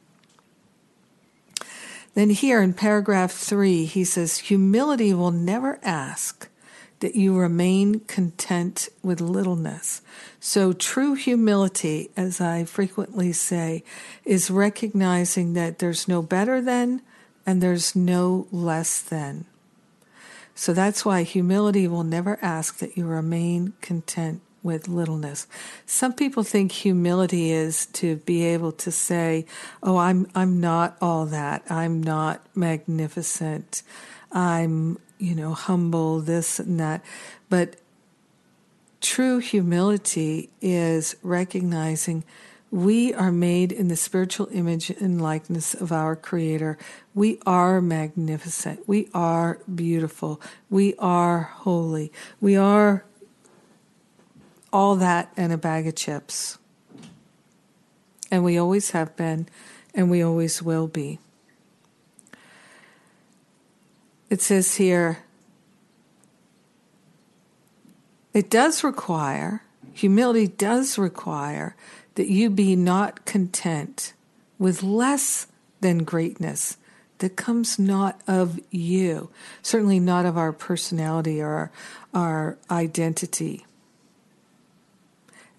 Then, 2.14 2.30
here 2.30 2.62
in 2.62 2.74
paragraph 2.74 3.32
three, 3.32 3.86
he 3.86 4.04
says, 4.04 4.38
Humility 4.38 5.14
will 5.14 5.32
never 5.32 5.80
ask 5.82 6.48
that 7.00 7.16
you 7.16 7.36
remain 7.36 8.00
content 8.02 8.88
with 9.02 9.20
littleness. 9.20 10.02
So, 10.40 10.74
true 10.74 11.16
humility, 11.16 12.12
as 12.16 12.40
I 12.40 12.66
frequently 12.66 13.34
say, 13.34 13.84
is 14.26 14.52
recognizing 14.52 15.54
that 15.54 15.80
there's 15.80 16.08
no 16.08 16.22
better 16.22 16.62
than 16.62 17.02
and 17.46 17.62
there's 17.62 17.96
no 17.96 18.48
less 18.52 19.02
than. 19.02 19.46
So, 20.56 20.72
that's 20.72 21.04
why 21.04 21.24
humility 21.24 21.88
will 21.88 22.04
never 22.04 22.38
ask 22.42 22.78
that 22.78 22.96
you 22.96 23.06
remain 23.06 23.74
content 23.82 24.42
with 24.64 24.88
littleness. 24.88 25.46
Some 25.86 26.14
people 26.14 26.44
think 26.44 26.72
humility 26.72 27.52
is 27.52 27.86
to 27.88 28.16
be 28.18 28.44
able 28.46 28.72
to 28.72 28.92
say, 28.92 29.46
"Oh, 29.84 29.98
I'm 29.98 30.28
I'm 30.34 30.60
not 30.60 30.98
all 31.02 31.26
that. 31.28 31.64
I'm 31.70 32.02
not 32.02 32.42
magnificent. 32.56 33.84
I'm, 34.32 34.98
you 35.20 35.36
know, 35.36 35.54
humble 35.54 36.22
this 36.22 36.60
and 36.60 36.80
that." 36.80 37.04
But 37.50 37.76
true 39.02 39.40
humility 39.40 40.50
is 40.62 41.16
recognizing 41.22 42.24
we 42.72 43.14
are 43.14 43.32
made 43.32 43.72
in 43.72 43.88
the 43.88 43.96
spiritual 43.96 44.48
image 44.52 44.90
and 44.90 45.22
likeness 45.22 45.76
of 45.76 45.92
our 45.92 46.16
Creator. 46.16 46.80
We 47.14 47.38
are 47.46 47.80
magnificent. 47.82 48.88
We 48.88 49.10
are 49.14 49.60
beautiful. 49.76 50.42
We 50.72 50.96
are 50.98 51.42
holy. 51.42 52.12
We 52.42 52.56
are 52.56 53.06
all 54.74 54.96
that 54.96 55.32
and 55.38 55.54
a 55.54 55.58
bag 55.58 55.88
of 55.88 55.96
chips. 55.96 56.58
And 58.32 58.44
we 58.44 58.58
always 58.58 58.92
have 58.92 59.16
been, 59.16 59.48
and 59.94 60.10
we 60.10 60.24
always 60.24 60.62
will 60.62 60.88
be. 60.88 61.20
It 64.32 64.42
says 64.42 64.76
here, 64.76 65.20
it 68.34 68.50
does 68.50 68.84
require, 68.84 69.62
humility 69.94 70.48
does 70.48 70.98
require 70.98 71.76
that 72.16 72.28
you 72.28 72.50
be 72.50 72.76
not 72.76 73.26
content 73.26 74.14
with 74.58 74.82
less 74.82 75.46
than 75.82 76.00
greatness 76.00 76.78
that 77.20 77.36
comes 77.36 77.78
not 77.78 78.20
of 78.28 78.60
you, 78.72 79.30
certainly 79.62 80.00
not 80.00 80.26
of 80.26 80.36
our 80.36 80.52
personality 80.52 81.40
or 81.40 81.50
our, 81.50 81.72
our 82.16 82.58
identity 82.72 83.68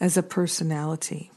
as 0.05 0.19
a 0.19 0.23
personality. 0.23 1.31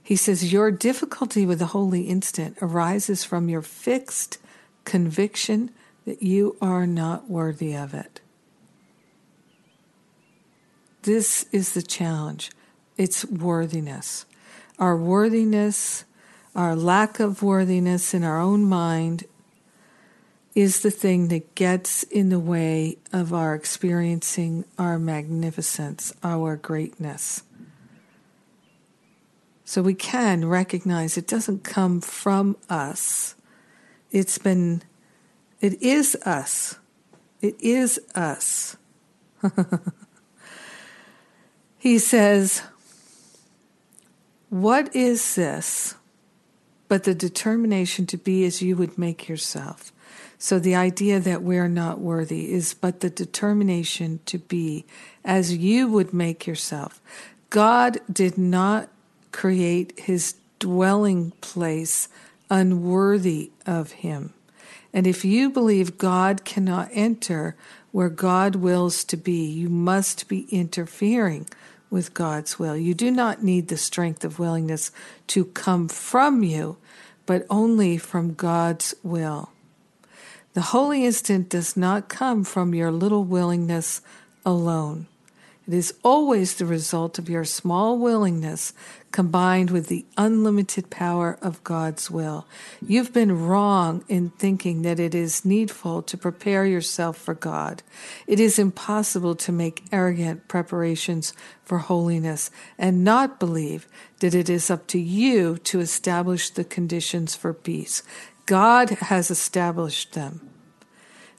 He 0.00 0.14
says, 0.14 0.52
Your 0.52 0.70
difficulty 0.70 1.44
with 1.44 1.58
the 1.58 1.66
holy 1.66 2.02
instant 2.02 2.56
arises 2.62 3.24
from 3.24 3.48
your 3.48 3.62
fixed 3.62 4.38
conviction 4.84 5.72
that 6.04 6.22
you 6.22 6.56
are 6.62 6.86
not 6.86 7.28
worthy 7.28 7.74
of 7.74 7.94
it. 7.94 8.20
This 11.02 11.46
is 11.50 11.74
the 11.74 11.82
challenge. 11.82 12.52
It's 12.96 13.24
worthiness. 13.24 14.24
Our 14.78 14.96
worthiness, 14.96 16.04
our 16.54 16.76
lack 16.76 17.18
of 17.18 17.42
worthiness 17.42 18.14
in 18.14 18.22
our 18.22 18.38
own 18.38 18.62
mind 18.62 19.24
is 20.54 20.80
the 20.80 20.90
thing 20.90 21.28
that 21.28 21.54
gets 21.54 22.04
in 22.04 22.28
the 22.28 22.38
way 22.38 22.96
of 23.12 23.34
our 23.34 23.54
experiencing 23.54 24.64
our 24.78 24.98
magnificence, 24.98 26.12
our 26.22 26.56
greatness. 26.56 27.42
So 29.64 29.82
we 29.82 29.94
can 29.94 30.44
recognize 30.44 31.16
it 31.16 31.26
doesn't 31.26 31.64
come 31.64 32.00
from 32.00 32.56
us. 32.68 33.34
It's 34.12 34.38
been, 34.38 34.82
it 35.60 35.82
is 35.82 36.14
us. 36.24 36.76
It 37.40 37.60
is 37.60 37.98
us. 38.14 38.76
he 41.78 41.98
says, 41.98 42.62
What 44.50 44.94
is 44.94 45.34
this 45.34 45.96
but 46.86 47.04
the 47.04 47.14
determination 47.14 48.06
to 48.06 48.16
be 48.16 48.44
as 48.44 48.62
you 48.62 48.76
would 48.76 48.96
make 48.96 49.28
yourself? 49.28 49.93
So 50.44 50.58
the 50.58 50.74
idea 50.74 51.20
that 51.20 51.42
we're 51.42 51.68
not 51.68 52.00
worthy 52.00 52.52
is 52.52 52.74
but 52.74 53.00
the 53.00 53.08
determination 53.08 54.20
to 54.26 54.36
be 54.36 54.84
as 55.24 55.56
you 55.56 55.88
would 55.88 56.12
make 56.12 56.46
yourself. 56.46 57.00
God 57.48 57.98
did 58.12 58.36
not 58.36 58.90
create 59.32 59.98
his 60.00 60.34
dwelling 60.58 61.30
place 61.40 62.10
unworthy 62.50 63.52
of 63.64 63.92
him. 63.92 64.34
And 64.92 65.06
if 65.06 65.24
you 65.24 65.48
believe 65.48 65.96
God 65.96 66.44
cannot 66.44 66.90
enter 66.92 67.56
where 67.90 68.10
God 68.10 68.54
wills 68.54 69.02
to 69.04 69.16
be, 69.16 69.46
you 69.46 69.70
must 69.70 70.28
be 70.28 70.40
interfering 70.50 71.48
with 71.88 72.12
God's 72.12 72.58
will. 72.58 72.76
You 72.76 72.92
do 72.92 73.10
not 73.10 73.42
need 73.42 73.68
the 73.68 73.78
strength 73.78 74.26
of 74.26 74.38
willingness 74.38 74.90
to 75.28 75.46
come 75.46 75.88
from 75.88 76.42
you, 76.42 76.76
but 77.24 77.46
only 77.48 77.96
from 77.96 78.34
God's 78.34 78.94
will. 79.02 79.48
The 80.54 80.62
holy 80.62 81.04
instant 81.04 81.48
does 81.48 81.76
not 81.76 82.08
come 82.08 82.44
from 82.44 82.74
your 82.74 82.92
little 82.92 83.24
willingness 83.24 84.00
alone. 84.46 85.08
It 85.66 85.74
is 85.74 85.94
always 86.04 86.54
the 86.54 86.66
result 86.66 87.18
of 87.18 87.30
your 87.30 87.44
small 87.44 87.98
willingness 87.98 88.72
combined 89.10 89.70
with 89.70 89.88
the 89.88 90.04
unlimited 90.16 90.90
power 90.90 91.38
of 91.40 91.64
God's 91.64 92.10
will. 92.10 92.46
You've 92.86 93.12
been 93.12 93.46
wrong 93.46 94.04
in 94.06 94.30
thinking 94.30 94.82
that 94.82 95.00
it 95.00 95.14
is 95.14 95.44
needful 95.44 96.02
to 96.02 96.18
prepare 96.18 96.66
yourself 96.66 97.16
for 97.16 97.34
God. 97.34 97.82
It 98.26 98.38
is 98.38 98.58
impossible 98.58 99.34
to 99.36 99.52
make 99.52 99.84
arrogant 99.90 100.48
preparations 100.48 101.32
for 101.64 101.78
holiness 101.78 102.50
and 102.78 103.02
not 103.02 103.40
believe 103.40 103.88
that 104.20 104.34
it 104.34 104.50
is 104.50 104.70
up 104.70 104.86
to 104.88 104.98
you 105.00 105.56
to 105.58 105.80
establish 105.80 106.50
the 106.50 106.64
conditions 106.64 107.34
for 107.34 107.54
peace. 107.54 108.02
God 108.46 108.90
has 108.90 109.30
established 109.30 110.12
them. 110.12 110.48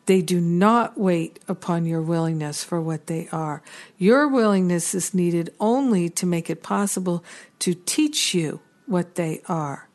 They 0.05 0.21
do 0.21 0.39
not 0.39 0.99
wait 0.99 1.39
upon 1.47 1.85
your 1.85 2.01
willingness 2.01 2.63
for 2.63 2.79
what 2.79 3.07
they 3.07 3.27
are. 3.31 3.63
Your 3.97 4.27
willingness 4.27 4.93
is 4.93 5.13
needed 5.13 5.53
only 5.59 6.09
to 6.09 6.25
make 6.25 6.49
it 6.49 6.61
possible 6.61 7.23
to 7.59 7.73
teach 7.73 8.33
you 8.33 8.61
what 8.85 9.15
they 9.15 9.41
are. 9.47 9.87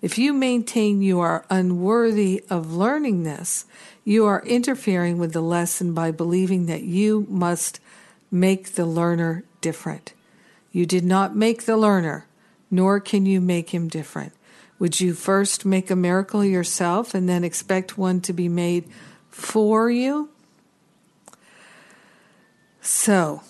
If 0.00 0.18
you 0.18 0.32
maintain 0.32 1.02
you 1.02 1.20
are 1.20 1.46
unworthy 1.50 2.44
of 2.50 2.74
learning 2.74 3.22
this, 3.22 3.64
you 4.04 4.26
are 4.26 4.44
interfering 4.44 5.18
with 5.18 5.32
the 5.32 5.40
lesson 5.40 5.94
by 5.94 6.10
believing 6.10 6.66
that 6.66 6.82
you 6.82 7.26
must 7.28 7.80
make 8.30 8.74
the 8.74 8.86
learner 8.86 9.44
different. 9.60 10.12
You 10.70 10.84
did 10.84 11.04
not 11.04 11.34
make 11.34 11.64
the 11.64 11.76
learner, 11.76 12.26
nor 12.70 13.00
can 13.00 13.24
you 13.26 13.40
make 13.40 13.70
him 13.70 13.88
different. 13.88 14.32
Would 14.84 15.00
you 15.00 15.14
first 15.14 15.64
make 15.64 15.90
a 15.90 15.96
miracle 15.96 16.44
yourself 16.44 17.14
and 17.14 17.26
then 17.26 17.42
expect 17.42 17.96
one 17.96 18.20
to 18.20 18.34
be 18.34 18.50
made 18.50 18.84
for 19.30 19.90
you? 19.90 20.28
So, 22.82 23.40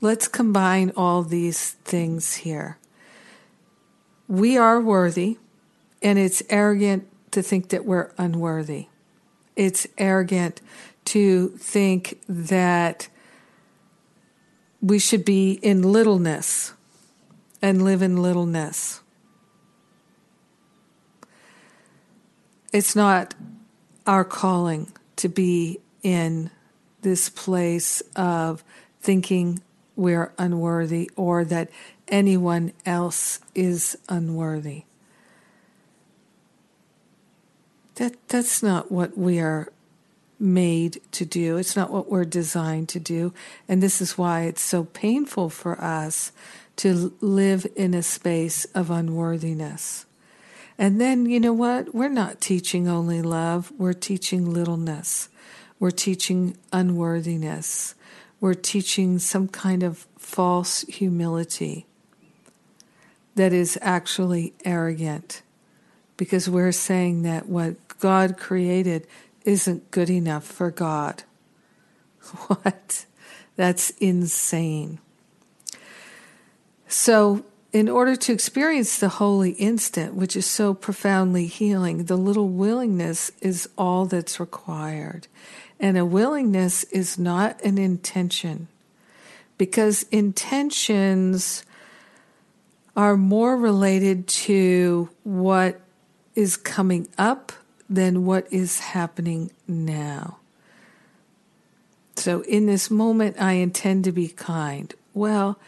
let's 0.00 0.28
combine 0.28 0.92
all 0.96 1.22
these 1.22 1.72
things 1.72 2.36
here. 2.36 2.78
We 4.28 4.56
are 4.56 4.80
worthy, 4.80 5.36
and 6.00 6.18
it's 6.18 6.42
arrogant 6.48 7.06
to 7.32 7.42
think 7.42 7.68
that 7.68 7.84
we're 7.84 8.12
unworthy. 8.16 8.86
It's 9.56 9.86
arrogant 9.98 10.62
to 11.04 11.48
think 11.58 12.18
that 12.30 13.08
we 14.80 14.98
should 14.98 15.26
be 15.26 15.52
in 15.60 15.82
littleness 15.82 16.72
and 17.60 17.84
live 17.84 18.00
in 18.00 18.22
littleness. 18.22 19.02
It's 22.72 22.94
not 22.94 23.34
our 24.06 24.24
calling 24.24 24.92
to 25.16 25.28
be 25.28 25.80
in 26.02 26.50
this 27.02 27.28
place 27.28 28.02
of 28.14 28.62
thinking 29.00 29.60
we're 29.96 30.32
unworthy 30.38 31.10
or 31.16 31.44
that 31.44 31.70
anyone 32.06 32.72
else 32.86 33.40
is 33.54 33.96
unworthy. 34.08 34.84
That, 37.96 38.16
that's 38.28 38.62
not 38.62 38.92
what 38.92 39.18
we 39.18 39.40
are 39.40 39.72
made 40.38 41.00
to 41.12 41.24
do. 41.24 41.56
It's 41.56 41.74
not 41.74 41.90
what 41.90 42.10
we're 42.10 42.24
designed 42.24 42.88
to 42.90 43.00
do. 43.00 43.32
And 43.68 43.82
this 43.82 44.00
is 44.00 44.16
why 44.16 44.42
it's 44.42 44.62
so 44.62 44.84
painful 44.84 45.50
for 45.50 45.80
us 45.80 46.32
to 46.76 47.16
live 47.20 47.66
in 47.74 47.94
a 47.94 48.02
space 48.02 48.64
of 48.66 48.90
unworthiness. 48.90 50.06
And 50.78 51.00
then, 51.00 51.26
you 51.26 51.40
know 51.40 51.52
what? 51.52 51.92
We're 51.92 52.08
not 52.08 52.40
teaching 52.40 52.88
only 52.88 53.20
love, 53.20 53.72
we're 53.76 53.92
teaching 53.92 54.52
littleness, 54.52 55.28
we're 55.80 55.90
teaching 55.90 56.56
unworthiness, 56.72 57.96
we're 58.40 58.54
teaching 58.54 59.18
some 59.18 59.48
kind 59.48 59.82
of 59.82 60.06
false 60.16 60.82
humility 60.82 61.86
that 63.34 63.52
is 63.52 63.76
actually 63.82 64.52
arrogant 64.64 65.42
because 66.16 66.48
we're 66.48 66.72
saying 66.72 67.22
that 67.22 67.48
what 67.48 67.76
God 68.00 68.36
created 68.36 69.06
isn't 69.44 69.90
good 69.90 70.10
enough 70.10 70.44
for 70.44 70.70
God. 70.70 71.22
What? 72.48 73.06
That's 73.56 73.90
insane. 73.98 74.98
So, 76.86 77.44
in 77.72 77.88
order 77.88 78.16
to 78.16 78.32
experience 78.32 78.98
the 78.98 79.08
holy 79.08 79.50
instant, 79.52 80.14
which 80.14 80.34
is 80.36 80.46
so 80.46 80.72
profoundly 80.72 81.46
healing, 81.46 82.04
the 82.04 82.16
little 82.16 82.48
willingness 82.48 83.30
is 83.40 83.68
all 83.76 84.06
that's 84.06 84.40
required. 84.40 85.26
And 85.78 85.98
a 85.98 86.04
willingness 86.04 86.84
is 86.84 87.18
not 87.18 87.62
an 87.62 87.78
intention, 87.78 88.68
because 89.58 90.04
intentions 90.04 91.64
are 92.96 93.16
more 93.16 93.56
related 93.56 94.26
to 94.26 95.08
what 95.22 95.80
is 96.34 96.56
coming 96.56 97.06
up 97.16 97.52
than 97.88 98.24
what 98.24 98.50
is 98.52 98.80
happening 98.80 99.50
now. 99.66 100.38
So, 102.16 102.40
in 102.42 102.66
this 102.66 102.90
moment, 102.90 103.40
I 103.40 103.52
intend 103.52 104.02
to 104.04 104.12
be 104.12 104.28
kind. 104.28 104.92
Well, 105.14 105.58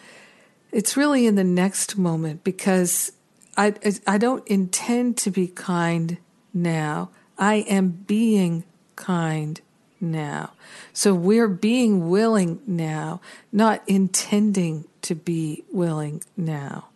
it's 0.73 0.97
really 0.97 1.27
in 1.27 1.35
the 1.35 1.45
next 1.45 1.97
moment 1.99 2.45
because 2.45 3.13
I, 3.57 3.75
I 4.07 4.19
don't 4.19 4.47
intend 4.47 5.17
to 5.19 5.31
be 5.31 5.49
kind 5.49 6.19
now. 6.55 7.11
I 7.39 7.57
am 7.69 7.89
being 7.89 8.65
kind 8.97 9.61
now. 10.01 10.53
So 10.93 11.15
we're 11.15 11.49
being 11.49 12.09
willing 12.09 12.61
now, 12.67 13.21
not 13.53 13.83
intending 13.87 14.85
to 15.03 15.15
be 15.15 15.65
willing 15.73 16.23
now. 16.37 16.90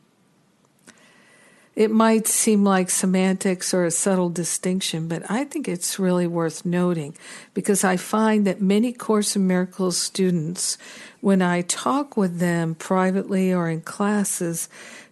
It 1.77 1.91
might 1.91 2.29
seem 2.29 2.63
like 2.63 2.89
semantics 2.89 3.75
or 3.75 3.85
a 3.85 3.91
subtle 3.91 4.31
distinction, 4.31 5.09
but 5.09 5.29
I 5.29 5.45
think 5.45 5.67
it's 5.67 5.99
really 5.99 6.27
worth 6.27 6.65
noting 6.65 7.17
because 7.53 7.83
I 7.83 7.97
find 7.97 8.47
that 8.47 8.61
many 8.61 8.93
Course 8.93 9.35
in 9.35 9.49
Miracles 9.49 9.99
students, 9.99 10.79
when 11.21 11.43
I 11.43 11.63
talk 11.63 12.17
with 12.17 12.39
them 12.39 12.77
privately 12.77 13.53
or 13.53 13.69
in 13.69 13.81
classes, 13.81 14.69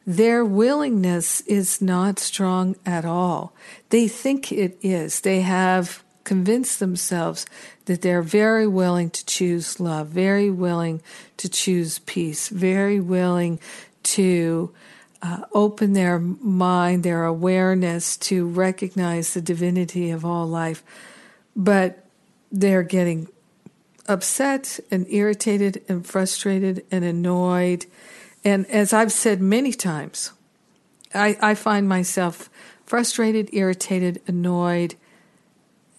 their 0.06 0.44
willingness 0.44 1.40
is 1.42 1.82
not 1.82 2.20
strong 2.20 2.76
at 2.86 3.04
all. 3.04 3.52
They 3.90 4.06
think 4.06 4.52
it 4.52 4.78
is. 4.82 5.22
They 5.22 5.40
have 5.40 6.04
convinced 6.22 6.78
themselves 6.78 7.44
that 7.86 8.02
they're 8.02 8.22
very 8.22 8.68
willing 8.68 9.10
to 9.10 9.26
choose 9.26 9.80
love, 9.80 10.08
very 10.08 10.50
willing 10.50 11.02
to 11.38 11.48
choose 11.48 11.98
peace, 12.00 12.48
very 12.48 13.00
willing 13.00 13.58
to 14.04 14.72
uh, 15.22 15.44
open 15.52 15.92
their 15.92 16.18
mind, 16.18 17.04
their 17.04 17.24
awareness 17.24 18.16
to 18.16 18.46
recognize 18.46 19.34
the 19.34 19.40
divinity 19.40 20.10
of 20.10 20.24
all 20.24 20.46
life, 20.46 20.82
but 21.54 22.04
they're 22.50 22.82
getting 22.82 23.28
upset 24.08 24.80
and 24.90 25.06
irritated 25.08 25.82
and 25.88 26.04
frustrated 26.04 26.84
and 26.90 27.04
annoyed. 27.04 27.86
And 28.44 28.66
as 28.66 28.92
I've 28.92 29.12
said 29.12 29.40
many 29.40 29.72
times, 29.72 30.32
I, 31.14 31.38
I 31.40 31.54
find 31.54 31.88
myself 31.88 32.50
frustrated, 32.84 33.48
irritated, 33.52 34.20
annoyed 34.26 34.96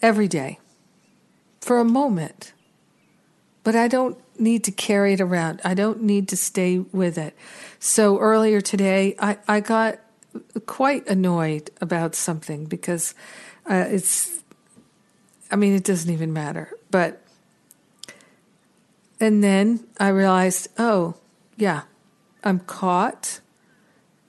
every 0.02 0.28
day 0.28 0.60
for 1.62 1.80
a 1.80 1.86
moment. 1.86 2.52
But 3.64 3.76
I 3.76 3.88
don't 3.88 4.18
need 4.40 4.64
to 4.64 4.72
carry 4.72 5.14
it 5.14 5.22
around. 5.22 5.62
I 5.64 5.74
don't 5.74 6.04
need 6.04 6.28
to 6.30 6.38
stay 6.38 6.80
with 6.80 7.18
it. 7.18 7.36
So 7.80 8.20
earlier 8.20 8.62
today, 8.62 9.16
I, 9.20 9.38
I 9.48 9.60
got 9.60 10.00
quite 10.66 11.08
annoyed 11.08 11.70
about 11.80 12.16
something 12.16 12.66
because 12.66 13.14
uh, 13.70 13.86
it's, 13.88 14.42
I 15.52 15.56
mean, 15.56 15.76
it 15.76 15.84
doesn't 15.84 16.12
even 16.12 16.34
matter. 16.34 16.72
But, 16.90 17.22
and 19.20 19.44
then 19.44 19.86
I 20.00 20.10
realized, 20.10 20.70
oh, 20.78 21.16
yeah, 21.56 21.84
I'm 22.44 22.60
caught 22.60 23.40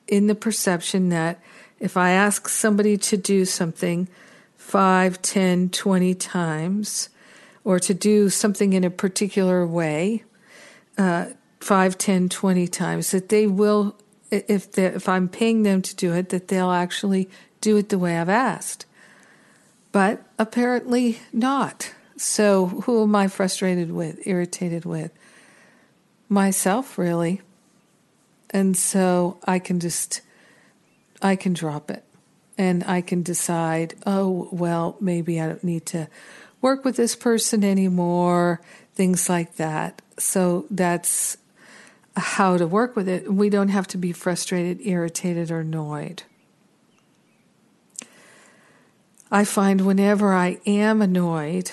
in 0.07 0.27
the 0.27 0.35
perception 0.35 1.09
that 1.09 1.41
if 1.81 1.97
I 1.97 2.11
ask 2.11 2.49
somebody 2.49 2.97
to 2.99 3.17
do 3.17 3.45
something 3.45 4.09
five, 4.57 5.21
ten, 5.23 5.69
twenty 5.71 6.15
times, 6.15 7.09
or 7.65 7.79
to 7.81 7.95
do 7.95 8.29
something 8.29 8.75
in 8.75 8.85
a 8.85 8.91
particular 8.91 9.67
way, 9.67 10.23
uh, 10.99 11.27
5, 11.61 11.99
10, 11.99 12.29
20 12.29 12.69
times, 12.69 13.11
that 13.11 13.31
they 13.31 13.47
will, 13.47 13.97
if, 14.31 14.79
if 14.79 15.09
I'm 15.09 15.29
paying 15.29 15.63
them 15.63 15.81
to 15.83 15.97
do 15.97 16.13
it, 16.13 16.29
that 16.29 16.49
they'll 16.49 16.71
actually 16.71 17.29
do 17.63 17.79
it 17.79 17.89
the 17.89 17.99
way 17.99 18.19
I've 18.19 18.29
asked. 18.29 18.85
But 19.93 20.23
apparently 20.39 21.21
not. 21.33 21.95
So 22.17 22.67
who 22.67 23.03
am 23.03 23.15
I 23.15 23.29
frustrated 23.29 23.91
with, 23.91 24.27
irritated 24.27 24.85
with? 24.85 25.11
Myself, 26.29 26.99
really. 26.99 27.41
And 28.51 28.77
so 28.77 29.39
I 29.45 29.59
can 29.59 29.81
just, 29.81 30.21
I 31.23 31.37
can 31.37 31.55
drop 31.55 31.91
it. 31.91 32.05
And 32.57 32.85
I 32.85 33.01
can 33.01 33.23
decide, 33.23 33.95
oh, 34.07 34.49
well, 34.53 34.97
maybe 35.01 35.41
I 35.41 35.49
don't 35.49 35.65
need 35.65 35.87
to 35.87 36.09
work 36.65 36.83
with 36.83 36.97
this 36.97 37.15
person 37.15 37.63
anymore, 37.63 38.59
things 38.95 39.29
like 39.29 39.57
that. 39.57 40.01
So 40.17 40.65
that's 40.71 41.37
how 42.17 42.57
to 42.57 42.67
work 42.67 42.97
with 42.97 43.07
it. 43.07 43.31
We 43.31 43.51
don't 43.51 43.69
have 43.69 43.87
to 43.89 43.99
be 43.99 44.13
frustrated, 44.13 44.81
irritated, 44.81 45.51
or 45.51 45.61
annoyed. 45.61 46.23
I 49.31 49.45
find 49.45 49.83
whenever 49.83 50.33
I 50.33 50.59
am 50.65 51.03
annoyed, 51.03 51.71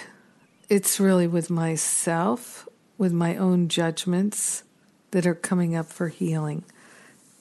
it's 0.67 0.99
really 0.99 1.27
with 1.27 1.49
myself, 1.49 2.67
with 2.97 3.13
my 3.13 3.37
own 3.37 3.69
judgments 3.69 4.63
that 5.11 5.25
are 5.25 5.35
coming 5.35 5.73
up 5.73 5.85
for 5.85 6.09
healing, 6.09 6.65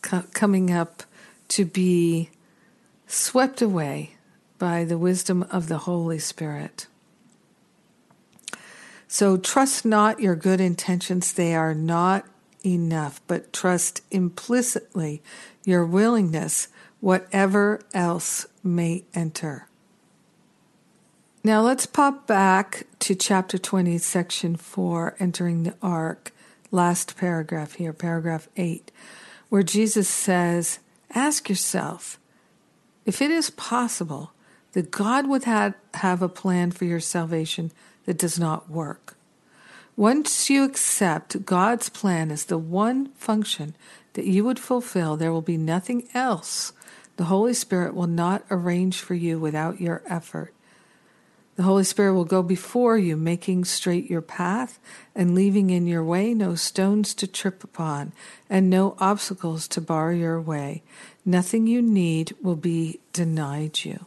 co- 0.03 0.25
coming 0.35 0.71
up 0.71 1.03
to 1.49 1.65
be 1.65 2.31
swept 3.09 3.61
away 3.61 4.15
by 4.61 4.85
the 4.85 4.99
wisdom 4.99 5.43
of 5.51 5.67
the 5.67 5.79
Holy 5.79 6.21
Spirit. 6.21 6.87
So 9.12 9.37
trust 9.37 9.85
not 9.85 10.20
your 10.20 10.37
good 10.37 10.61
intentions, 10.61 11.33
they 11.33 11.53
are 11.53 11.75
not 11.75 12.25
enough, 12.64 13.20
but 13.27 13.53
trust 13.53 14.03
implicitly 14.12 15.20
your 15.64 15.85
willingness, 15.85 16.68
whatever 17.01 17.81
else 17.92 18.46
may 18.62 19.03
enter. 19.12 19.66
Now 21.42 21.61
let's 21.61 21.87
pop 21.87 22.29
back 22.29 22.87
to 23.01 23.16
chapter 23.16 23.59
20, 23.59 23.99
section 23.99 24.55
4, 24.55 25.16
entering 25.18 25.64
the 25.64 25.75
ark, 25.83 26.33
last 26.70 27.16
paragraph 27.16 27.75
here, 27.75 27.92
paragraph 27.92 28.46
8, 28.57 28.92
where 29.49 29.64
Jesus 29.64 30.09
says, 30.09 30.79
Ask 31.12 31.49
yourself 31.49 32.20
if 33.05 33.20
it 33.20 33.33
is 33.33 33.51
possible 33.51 34.31
that 34.70 34.92
God 34.92 35.27
would 35.27 35.42
have, 35.44 35.75
a 36.23 36.29
plan 36.29 36.70
for 36.70 36.85
your 36.85 37.01
salvation 37.01 37.73
that 38.07 38.19
does 38.19 38.39
not 38.39 38.71
work. 38.71 39.17
Once 39.97 40.49
you 40.49 40.65
accept 40.65 41.45
God's 41.45 41.89
plan 41.89 42.31
as 42.31 42.47
the 42.47 42.59
one 42.59 43.09
function 43.13 43.75
that 44.15 44.25
you 44.25 44.45
would 44.45 44.59
fulfill, 44.59 45.17
there 45.17 45.33
will 45.33 45.43
be 45.43 45.57
nothing 45.57 46.09
else 46.15 46.73
the 47.21 47.27
Holy 47.27 47.53
Spirit 47.53 47.95
will 47.95 48.07
not 48.07 48.47
arrange 48.51 48.99
for 48.99 49.13
you 49.13 49.39
without 49.39 49.79
your 49.79 50.03
effort. 50.07 50.55
The 51.57 51.65
Holy 51.65 51.85
Spirit 51.85 52.15
will 52.15 52.25
go 52.25 52.43
before 52.43 52.97
you, 52.97 53.15
making 53.15 53.67
straight 53.67 54.09
your 54.09 54.23
path 54.23 54.79
and 55.15 55.35
leaving 55.35 55.69
in 55.69 55.87
your 55.87 56.03
way 56.03 56.33
no 56.33 56.55
stones 56.55 57.13
to 57.17 57.27
trip 57.27 57.63
upon 57.63 58.13
and 58.49 58.71
no 58.71 58.97
obstacles 59.01 59.69
to 59.69 59.83
bar 59.83 60.15
your 60.15 60.41
way. 60.41 60.83
Nothing 61.23 61.67
you 61.67 61.83
need 61.83 62.35
will 62.41 62.57
be 62.57 63.01
denied 63.13 63.85
you 63.85 64.07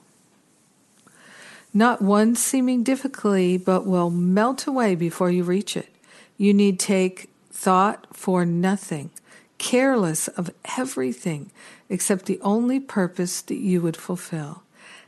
not 1.73 2.01
one 2.01 2.35
seeming 2.35 2.83
difficulty, 2.83 3.57
but 3.57 3.85
will 3.85 4.09
melt 4.09 4.67
away 4.67 4.95
before 4.95 5.31
you 5.31 5.43
reach 5.43 5.75
it. 5.75 5.89
You 6.37 6.53
need 6.53 6.79
take 6.79 7.29
thought 7.51 8.07
for 8.11 8.45
nothing, 8.45 9.09
careless 9.57 10.27
of 10.27 10.51
everything 10.77 11.51
except 11.89 12.25
the 12.25 12.39
only 12.41 12.79
purpose 12.79 13.41
that 13.41 13.57
you 13.57 13.81
would 13.81 13.97
fulfill. 13.97 14.63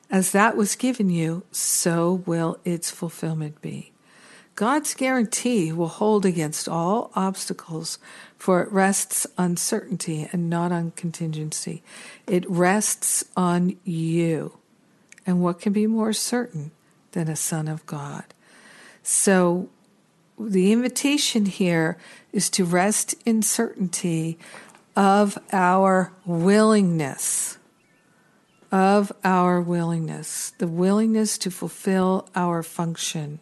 As 0.09 0.31
that 0.31 0.55
was 0.55 0.75
given 0.75 1.09
you, 1.09 1.43
so 1.51 2.23
will 2.25 2.59
its 2.63 2.91
fulfillment 2.91 3.61
be. 3.61 3.91
God's 4.55 4.93
guarantee 4.93 5.73
will 5.73 5.89
hold 5.89 6.25
against 6.25 6.69
all 6.69 7.11
obstacles, 7.13 7.97
for 8.37 8.61
it 8.61 8.71
rests 8.71 9.27
on 9.37 9.57
certainty 9.57 10.29
and 10.31 10.49
not 10.49 10.71
on 10.71 10.91
contingency. 10.91 11.83
It 12.25 12.49
rests 12.49 13.25
on 13.35 13.75
you. 13.83 14.57
And 15.25 15.41
what 15.41 15.59
can 15.59 15.73
be 15.73 15.87
more 15.87 16.13
certain 16.13 16.71
than 17.11 17.27
a 17.27 17.35
son 17.35 17.67
of 17.67 17.85
God? 17.85 18.25
So 19.01 19.69
the 20.39 20.71
invitation 20.71 21.45
here 21.45 21.97
is 22.31 22.49
to 22.51 22.65
rest 22.65 23.15
in 23.25 23.41
certainty 23.41 24.37
of 24.95 25.37
our 25.51 26.13
willingness, 26.25 27.57
of 28.71 29.11
our 29.23 29.61
willingness, 29.61 30.51
the 30.57 30.67
willingness 30.67 31.37
to 31.39 31.51
fulfill 31.51 32.27
our 32.35 32.63
function, 32.63 33.39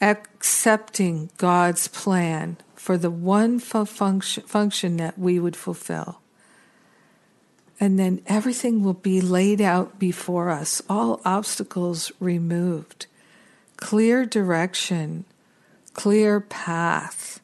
accepting 0.00 1.30
God's 1.36 1.88
plan 1.88 2.58
for 2.74 2.98
the 2.98 3.10
one 3.10 3.58
function, 3.58 4.42
function 4.44 4.96
that 4.98 5.18
we 5.18 5.38
would 5.38 5.56
fulfill 5.56 6.20
and 7.80 7.98
then 7.98 8.22
everything 8.26 8.82
will 8.82 8.94
be 8.94 9.20
laid 9.20 9.60
out 9.60 9.98
before 9.98 10.50
us, 10.50 10.82
all 10.88 11.20
obstacles 11.24 12.12
removed, 12.20 13.06
clear 13.76 14.24
direction, 14.24 15.24
clear 15.92 16.40
path. 16.40 17.40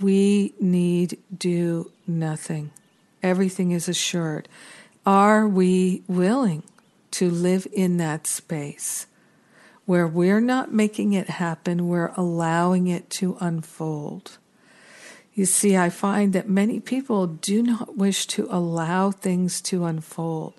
We 0.00 0.54
need 0.60 1.18
do 1.36 1.90
nothing. 2.06 2.70
Everything 3.22 3.72
is 3.72 3.88
assured. 3.88 4.48
Are 5.04 5.48
we 5.48 6.02
willing 6.06 6.62
to 7.12 7.30
live 7.30 7.66
in 7.72 7.96
that 7.96 8.26
space 8.26 9.06
where 9.84 10.06
we're 10.06 10.40
not 10.40 10.72
making 10.72 11.12
it 11.12 11.28
happen, 11.28 11.88
we're 11.88 12.12
allowing 12.16 12.88
it 12.88 13.08
to 13.10 13.36
unfold? 13.40 14.38
You 15.36 15.44
see, 15.44 15.76
I 15.76 15.90
find 15.90 16.32
that 16.32 16.48
many 16.48 16.80
people 16.80 17.26
do 17.26 17.62
not 17.62 17.94
wish 17.94 18.26
to 18.28 18.48
allow 18.50 19.10
things 19.10 19.60
to 19.62 19.84
unfold. 19.84 20.54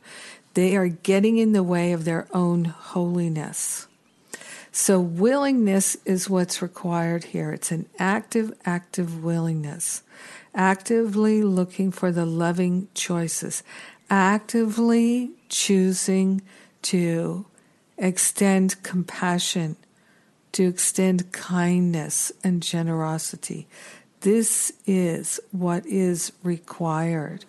They 0.53 0.77
are 0.77 0.87
getting 0.87 1.39
in 1.39 1.53
the 1.53 1.63
way 1.63 1.93
of 1.93 2.05
their 2.05 2.27
own 2.31 2.65
holiness. 2.65 3.87
So, 4.71 4.99
willingness 4.99 5.97
is 6.05 6.29
what's 6.29 6.61
required 6.61 7.23
here. 7.23 7.51
It's 7.51 7.71
an 7.71 7.87
active, 7.97 8.53
active 8.65 9.23
willingness, 9.23 10.03
actively 10.53 11.41
looking 11.41 11.91
for 11.91 12.11
the 12.11 12.27
loving 12.27 12.87
choices, 12.93 13.63
actively 14.11 15.31
choosing 15.49 16.43
to 16.83 17.47
extend 17.97 18.83
compassion, 18.83 19.75
to 20.51 20.67
extend 20.67 21.31
kindness 21.31 22.31
and 22.43 22.61
generosity, 22.61 23.67
this 24.27 24.73
is 24.85 25.39
what 25.53 25.85
is 25.85 26.33
required. 26.43 27.45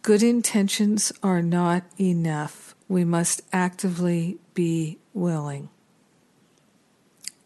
Good 0.00 0.22
intentions 0.22 1.12
are 1.22 1.42
not 1.42 1.82
enough. 2.00 2.74
We 2.88 3.04
must 3.04 3.42
actively 3.52 4.38
be 4.54 4.96
willing. 5.12 5.68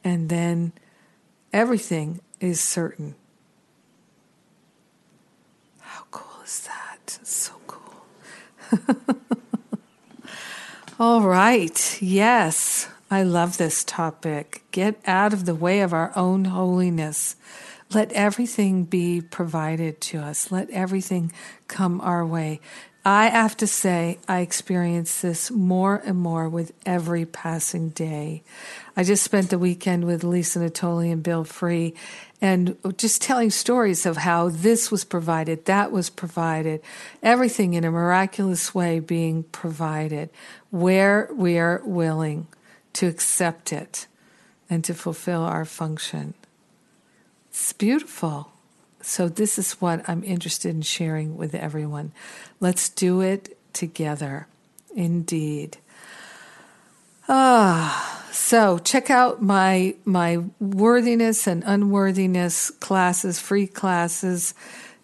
And 0.05 0.29
then 0.29 0.73
everything 1.53 2.21
is 2.39 2.61
certain. 2.61 3.17
How 5.81 6.05
cool 6.13 6.45
is 6.45 6.61
that? 6.61 7.19
So 7.25 7.55
cool. 7.67 8.07
All 11.01 11.23
right. 11.23 11.99
Yes, 12.01 12.89
I 13.13 13.25
love 13.25 13.59
this 13.59 13.85
topic. 13.85 14.65
Get 14.71 14.99
out 15.07 15.35
of 15.35 15.45
the 15.45 15.55
way 15.55 15.83
of 15.83 15.93
our 15.93 16.13
own 16.17 16.47
holiness. 16.47 17.37
Let 17.93 18.11
everything 18.13 18.85
be 18.85 19.21
provided 19.21 20.01
to 20.01 20.21
us. 20.21 20.51
Let 20.51 20.71
everything 20.71 21.31
come 21.69 22.01
our 22.01 22.25
way. 22.25 22.63
I 23.05 23.27
have 23.27 23.55
to 23.59 23.67
say, 23.67 24.19
I 24.27 24.41
experience 24.41 25.21
this 25.21 25.51
more 25.51 26.01
and 26.07 26.17
more 26.17 26.49
with 26.49 26.73
every 26.87 27.27
passing 27.27 27.91
day. 27.91 28.45
I 28.97 29.05
just 29.05 29.25
spent 29.25 29.51
the 29.51 29.59
weekend 29.59 30.05
with 30.05 30.25
Lisa 30.25 30.61
Natoli 30.61 31.13
and 31.13 31.23
Bill 31.23 31.45
Free 31.45 31.93
and 32.41 32.79
just 32.97 33.21
telling 33.21 33.51
stories 33.51 34.07
of 34.07 34.17
how 34.17 34.49
this 34.49 34.91
was 34.91 35.05
provided, 35.05 35.67
that 35.67 35.93
was 35.93 36.09
provided, 36.09 36.81
everything 37.23 37.75
in 37.75 37.85
a 37.85 37.91
miraculous 37.91 38.75
way 38.75 39.01
being 39.01 39.43
provided, 39.43 40.31
where 40.71 41.29
we 41.35 41.59
are 41.59 41.83
willing 41.85 42.47
to 42.95 43.07
accept 43.07 43.73
it 43.73 44.07
and 44.69 44.85
to 44.85 44.95
fulfill 44.95 45.43
our 45.43 45.65
function. 45.65 46.35
It's 47.51 47.73
beautiful. 47.73 48.53
So, 49.01 49.29
this 49.29 49.59
is 49.59 49.73
what 49.81 50.09
I'm 50.09 50.23
interested 50.23 50.71
in 50.71 50.83
sharing 50.83 51.37
with 51.37 51.55
everyone. 51.55 52.13
Let's 52.61 52.89
do 52.89 53.21
it 53.21 53.59
together. 53.73 54.47
Indeed. 54.95 55.79
Ah, 57.29 58.27
so 58.33 58.79
check 58.79 59.11
out 59.11 59.43
my 59.43 59.95
my 60.05 60.39
worthiness 60.61 61.47
and 61.47 61.63
unworthiness 61.65 62.71
classes, 62.71 63.39
free 63.39 63.67
classes, 63.67 64.55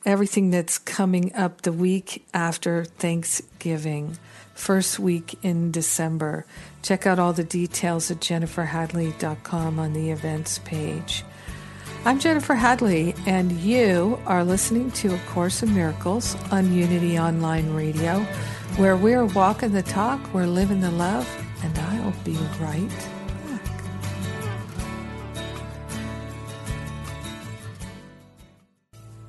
everything 0.05 0.51
that's 0.51 0.79
coming 0.79 1.35
up 1.35 1.63
the 1.63 1.73
week 1.73 2.27
after 2.35 2.85
Thanksgiving, 2.85 4.19
first 4.55 4.99
week 4.99 5.39
in 5.43 5.71
December. 5.71 6.45
Check 6.83 7.07
out 7.07 7.19
all 7.19 7.33
the 7.33 7.45
details 7.45 8.11
at 8.11 8.21
jenniferhadley.com 8.21 9.79
on 9.79 9.93
the 9.93 10.11
events 10.11 10.59
page. 10.61 11.25
I'm 12.05 12.21
Jennifer 12.21 12.55
Hadley, 12.55 13.15
and 13.27 13.53
you 13.53 14.19
are 14.25 14.45
listening 14.45 14.93
to 14.93 15.15
A 15.15 15.19
Course 15.29 15.63
in 15.63 15.75
Miracles 15.75 16.37
on 16.53 16.73
Unity 16.73 17.19
Online 17.19 17.71
Radio, 17.75 18.21
where 18.77 18.97
we're 18.97 19.27
walking 19.27 19.73
the 19.73 19.83
talk, 19.83 20.33
we're 20.33 20.47
living 20.47 20.81
the 20.81 20.93
love, 20.93 21.29
and 21.63 21.77
I'll 21.79 22.13
be 22.25 22.37
right 22.61 22.89
back. 22.89 23.83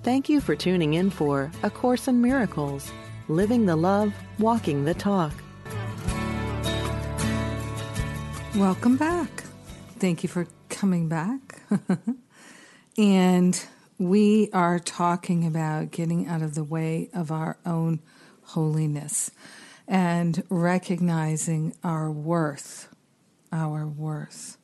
Thank 0.03 0.29
you 0.29 0.39
for 0.39 0.55
tuning 0.55 0.93
in 0.93 1.09
for 1.09 1.51
A 1.63 1.69
Course 1.69 2.07
in 2.07 2.21
Miracles 2.21 2.91
Living 3.27 3.65
the 3.65 3.75
Love, 3.75 4.13
Walking 4.37 4.85
the 4.85 4.93
Talk. 4.93 5.33
Welcome 8.59 8.97
back. 8.97 9.45
Thank 9.99 10.21
you 10.21 10.27
for 10.27 10.45
coming 10.67 11.07
back. 11.07 11.61
And 12.97 13.57
we 13.97 14.49
are 14.51 14.77
talking 14.77 15.47
about 15.47 15.91
getting 15.91 16.27
out 16.27 16.41
of 16.41 16.55
the 16.55 16.65
way 16.65 17.09
of 17.13 17.31
our 17.31 17.57
own 17.65 18.01
holiness 18.47 19.31
and 19.87 20.43
recognizing 20.49 21.73
our 21.81 22.11
worth, 22.11 22.93
our 23.53 23.87
worth. 23.87 24.57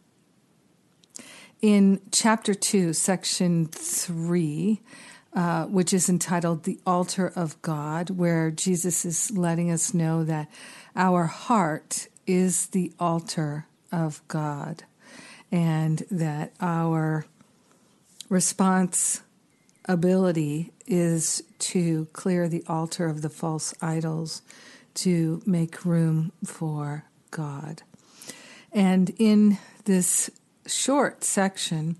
In 1.62 2.02
chapter 2.12 2.54
2, 2.54 2.92
section 2.92 3.68
3, 3.68 4.82
uh, 5.34 5.66
which 5.68 5.94
is 5.94 6.10
entitled 6.10 6.64
The 6.64 6.82
Altar 6.86 7.32
of 7.34 7.62
God, 7.62 8.10
where 8.10 8.52
Jesus 8.52 9.06
is 9.06 9.32
letting 9.32 9.72
us 9.72 9.94
know 9.94 10.26
that 10.26 10.50
our 10.98 11.28
heart 11.28 12.10
is 12.28 12.68
the 12.68 12.92
altar 13.00 13.68
of 13.96 14.22
God 14.28 14.84
and 15.52 16.04
that 16.12 16.52
our 16.60 17.26
responsibility 18.30 20.72
is 20.86 21.42
to 21.60 22.06
clear 22.14 22.50
the 22.50 22.64
altar 22.68 23.08
of 23.08 23.22
the 23.22 23.30
false 23.30 23.74
idols 23.82 24.42
to 24.96 25.42
make 25.46 25.86
room 25.86 26.34
for 26.44 27.06
God. 27.32 27.84
And 28.72 29.12
in 29.18 29.60
this 29.86 30.30
short 30.66 31.24
section, 31.24 31.98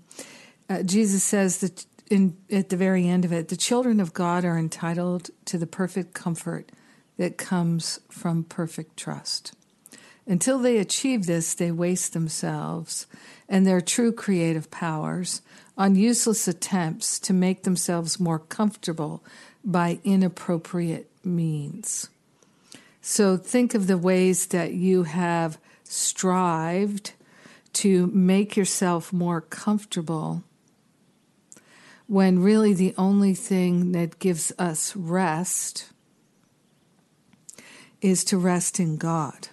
uh, 0.68 0.82
Jesus 0.82 1.22
says 1.22 1.58
that 1.58 1.86
in, 2.10 2.36
at 2.50 2.68
the 2.68 2.76
very 2.76 3.08
end 3.08 3.24
of 3.24 3.32
it, 3.32 3.48
the 3.48 3.56
children 3.56 4.00
of 4.00 4.12
God 4.12 4.44
are 4.44 4.58
entitled 4.58 5.30
to 5.46 5.58
the 5.58 5.66
perfect 5.66 6.14
comfort 6.14 6.70
that 7.16 7.38
comes 7.38 7.98
from 8.10 8.44
perfect 8.44 8.96
trust. 8.96 9.54
Until 10.26 10.58
they 10.58 10.78
achieve 10.78 11.26
this, 11.26 11.54
they 11.54 11.70
waste 11.70 12.12
themselves 12.12 13.06
and 13.48 13.66
their 13.66 13.80
true 13.80 14.12
creative 14.12 14.70
powers 14.70 15.40
on 15.78 15.94
useless 15.94 16.48
attempts 16.48 17.20
to 17.20 17.32
make 17.32 17.62
themselves 17.62 18.18
more 18.18 18.38
comfortable 18.38 19.22
by 19.64 20.00
inappropriate 20.04 21.10
means. 21.24 22.08
So 23.00 23.36
think 23.36 23.74
of 23.74 23.86
the 23.86 23.98
ways 23.98 24.46
that 24.48 24.72
you 24.72 25.04
have 25.04 25.58
strived 25.84 27.12
to 27.74 28.08
make 28.08 28.56
yourself 28.56 29.12
more 29.12 29.40
comfortable 29.40 30.42
when 32.08 32.38
really 32.38 32.72
the 32.72 32.94
only 32.96 33.34
thing 33.34 33.92
that 33.92 34.18
gives 34.18 34.52
us 34.58 34.94
rest 34.96 35.90
is 38.00 38.24
to 38.24 38.38
rest 38.38 38.78
in 38.78 38.96
God, 38.96 39.48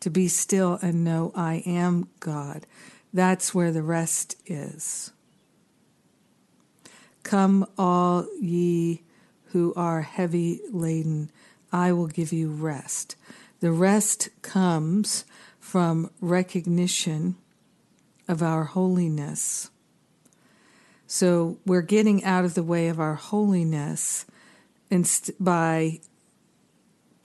to 0.00 0.10
be 0.10 0.28
still 0.28 0.78
and 0.82 1.04
know 1.04 1.32
I 1.34 1.62
am 1.66 2.08
God. 2.20 2.66
That's 3.12 3.54
where 3.54 3.72
the 3.72 3.82
rest 3.82 4.36
is. 4.46 5.12
Come, 7.22 7.66
all 7.76 8.26
ye 8.40 9.02
who 9.46 9.72
are 9.74 10.02
heavy 10.02 10.60
laden, 10.70 11.30
I 11.72 11.92
will 11.92 12.06
give 12.06 12.32
you 12.32 12.50
rest. 12.50 13.16
The 13.60 13.72
rest 13.72 14.28
comes 14.42 15.24
from 15.58 16.10
recognition 16.20 17.36
of 18.26 18.42
our 18.42 18.64
holiness. 18.64 19.70
So 21.06 21.58
we're 21.64 21.82
getting 21.82 22.22
out 22.24 22.44
of 22.44 22.54
the 22.54 22.62
way 22.62 22.88
of 22.88 23.00
our 23.00 23.14
holiness 23.14 24.26
by 25.40 26.00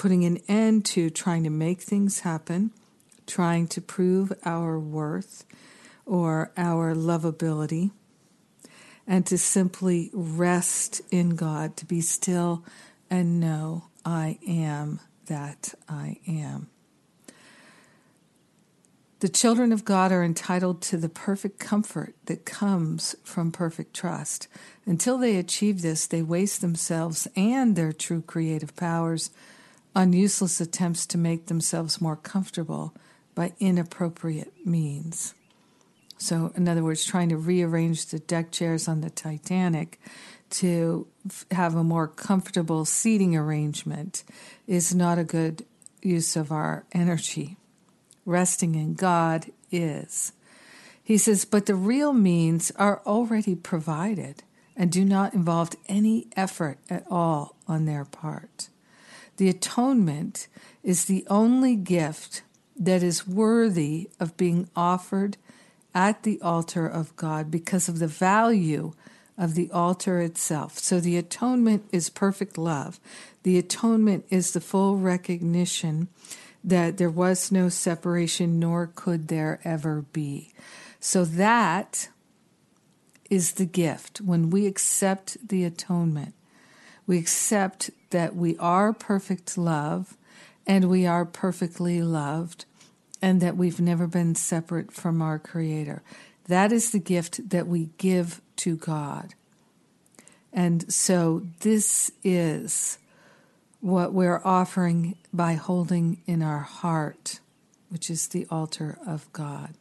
putting 0.04 0.26
an 0.26 0.38
end 0.50 0.84
to 0.84 1.10
trying 1.10 1.46
to 1.46 1.50
make 1.50 1.80
things 1.80 2.20
happen, 2.20 2.72
trying 3.26 3.66
to 3.66 3.80
prove 3.80 4.34
our 4.44 4.78
worth, 4.78 5.46
or 6.06 6.52
our 6.58 6.94
lovability, 6.94 7.90
and 9.08 9.26
to 9.26 9.38
simply 9.38 10.10
rest 10.12 11.02
in 11.10 11.38
God, 11.38 11.78
to 11.78 11.86
be 11.86 12.02
still 12.02 12.66
and 13.10 13.40
know 13.40 13.86
I 14.04 14.40
am 14.46 15.00
that 15.28 15.74
I 15.88 16.18
am. 16.28 16.68
The 19.22 19.30
children 19.30 19.72
of 19.72 19.86
God 19.86 20.12
are 20.12 20.22
entitled 20.22 20.82
to 20.82 20.98
the 20.98 21.08
perfect 21.08 21.60
comfort 21.60 22.14
that 22.26 22.44
comes 22.44 23.16
from 23.24 23.54
perfect 23.54 23.94
trust. 23.94 24.50
Until 24.86 25.18
they 25.18 25.38
achieve 25.38 25.82
this, 25.82 26.08
they 26.08 26.22
waste 26.22 26.60
themselves 26.60 27.26
and 27.38 27.78
their 27.78 27.94
true 27.94 28.22
creative 28.22 28.76
powers 28.76 29.30
on 29.96 30.14
useless 30.14 30.60
attempts 30.60 31.06
to 31.08 31.18
make 31.18 31.48
themselves 31.48 32.02
more 32.02 32.16
comfortable 32.16 32.94
by 33.36 33.54
inappropriate 33.60 34.54
means. 34.66 35.34
So, 36.18 36.52
in 36.56 36.68
other 36.68 36.84
words, 36.84 37.04
trying 37.04 37.30
to 37.30 37.38
rearrange 37.38 38.06
the 38.06 38.20
deck 38.20 38.52
chairs 38.52 38.88
on 38.88 39.02
the 39.02 39.10
Titanic 39.10 40.00
to 40.52 41.08
f- 41.26 41.46
have 41.52 41.76
a 41.76 41.84
more 41.84 42.08
comfortable 42.08 42.86
seating 42.86 43.36
arrangement 43.36 44.24
is 44.68 44.94
not 44.94 45.18
a 45.18 45.24
good 45.24 45.66
use 46.02 46.36
of 46.36 46.52
our 46.52 46.86
energy. 46.92 47.58
Resting 48.26 48.76
in 48.76 48.94
God 48.94 49.48
is. 49.72 50.32
He 51.04 51.18
says, 51.18 51.44
but 51.44 51.66
the 51.66 51.76
real 51.76 52.14
means 52.14 52.72
are 52.78 53.02
already 53.06 53.56
provided 53.56 54.44
and 54.76 54.92
do 54.92 55.04
not 55.04 55.34
involve 55.34 55.72
any 55.88 56.28
effort 56.36 56.78
at 56.90 57.04
all 57.10 57.56
on 57.68 57.86
their 57.86 58.06
part. 58.06 58.70
The 59.38 59.50
atonement 59.50 60.48
is 60.84 61.06
the 61.06 61.26
only 61.30 61.76
gift 61.76 62.44
that 62.76 63.04
is 63.04 63.28
worthy 63.28 64.10
of 64.20 64.38
being 64.38 64.70
offered 64.76 65.38
at 65.94 66.24
the 66.24 66.42
altar 66.42 66.88
of 66.88 67.16
God 67.16 67.52
because 67.52 67.88
of 67.88 68.00
the 68.00 68.08
value 68.08 68.94
of 69.38 69.56
the 69.56 69.70
altar 69.72 70.22
itself. 70.22 70.78
So 70.78 71.00
the 71.00 71.18
atonement 71.18 71.86
is 71.92 72.10
perfect 72.10 72.58
love. 72.58 73.00
The 73.44 73.58
atonement 73.58 74.26
is 74.30 74.52
the 74.52 74.62
full 74.62 74.98
recognition 74.98 76.08
that 76.64 76.98
there 76.98 77.10
was 77.10 77.52
no 77.52 77.70
separation, 77.70 78.60
nor 78.60 78.88
could 78.88 79.28
there 79.28 79.60
ever 79.64 80.06
be. 80.14 80.54
So 81.00 81.26
that 81.26 82.10
is 83.30 83.54
the 83.54 83.66
gift. 83.66 84.22
When 84.22 84.50
we 84.50 84.66
accept 84.68 85.48
the 85.48 85.66
atonement, 85.66 86.34
We 87.06 87.18
accept 87.18 87.92
that 88.12 88.36
we 88.36 88.58
are 88.58 88.94
perfect 88.94 89.58
love 89.58 90.18
and 90.66 90.90
we 90.90 91.06
are 91.06 91.26
perfectly 91.26 92.02
loved 92.02 92.66
and 93.22 93.42
that 93.42 93.58
we've 93.58 93.80
never 93.80 94.08
been 94.08 94.36
separate 94.36 94.92
from 94.92 95.22
our 95.22 95.40
Creator. 95.40 96.02
That 96.48 96.72
is 96.72 96.92
the 96.92 97.00
gift 97.00 97.50
that 97.50 97.68
we 97.68 97.90
give 97.98 98.42
to 98.58 98.76
God. 98.76 99.34
And 100.52 100.92
so 100.94 101.44
this 101.62 102.12
is 102.24 103.00
what 103.82 104.14
we're 104.14 104.42
offering 104.46 105.16
by 105.34 105.54
holding 105.54 106.22
in 106.26 106.42
our 106.42 106.60
heart, 106.60 107.40
which 107.90 108.10
is 108.10 108.28
the 108.28 108.46
altar 108.50 108.98
of 109.06 109.32
God. 109.34 109.74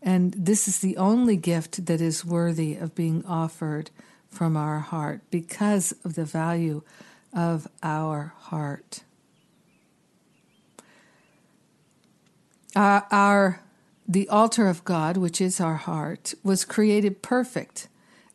And 0.00 0.32
this 0.32 0.66
is 0.66 0.80
the 0.80 0.96
only 0.96 1.36
gift 1.36 1.86
that 1.86 2.00
is 2.00 2.24
worthy 2.24 2.74
of 2.74 2.94
being 2.94 3.24
offered 3.24 3.90
from 4.32 4.56
our 4.56 4.80
heart 4.80 5.20
because 5.30 5.94
of 6.04 6.14
the 6.14 6.24
value 6.24 6.82
of 7.32 7.68
our 7.82 8.34
heart. 8.38 9.02
Our, 12.74 13.06
our, 13.10 13.62
the 14.08 14.28
altar 14.28 14.66
of 14.66 14.84
God, 14.84 15.16
which 15.18 15.40
is 15.40 15.60
our 15.60 15.76
heart, 15.76 16.34
was 16.42 16.64
created 16.64 17.22
perfect 17.22 17.88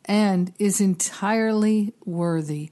and 0.04 0.52
is 0.58 0.80
entirely 0.80 1.92
worthy 2.04 2.70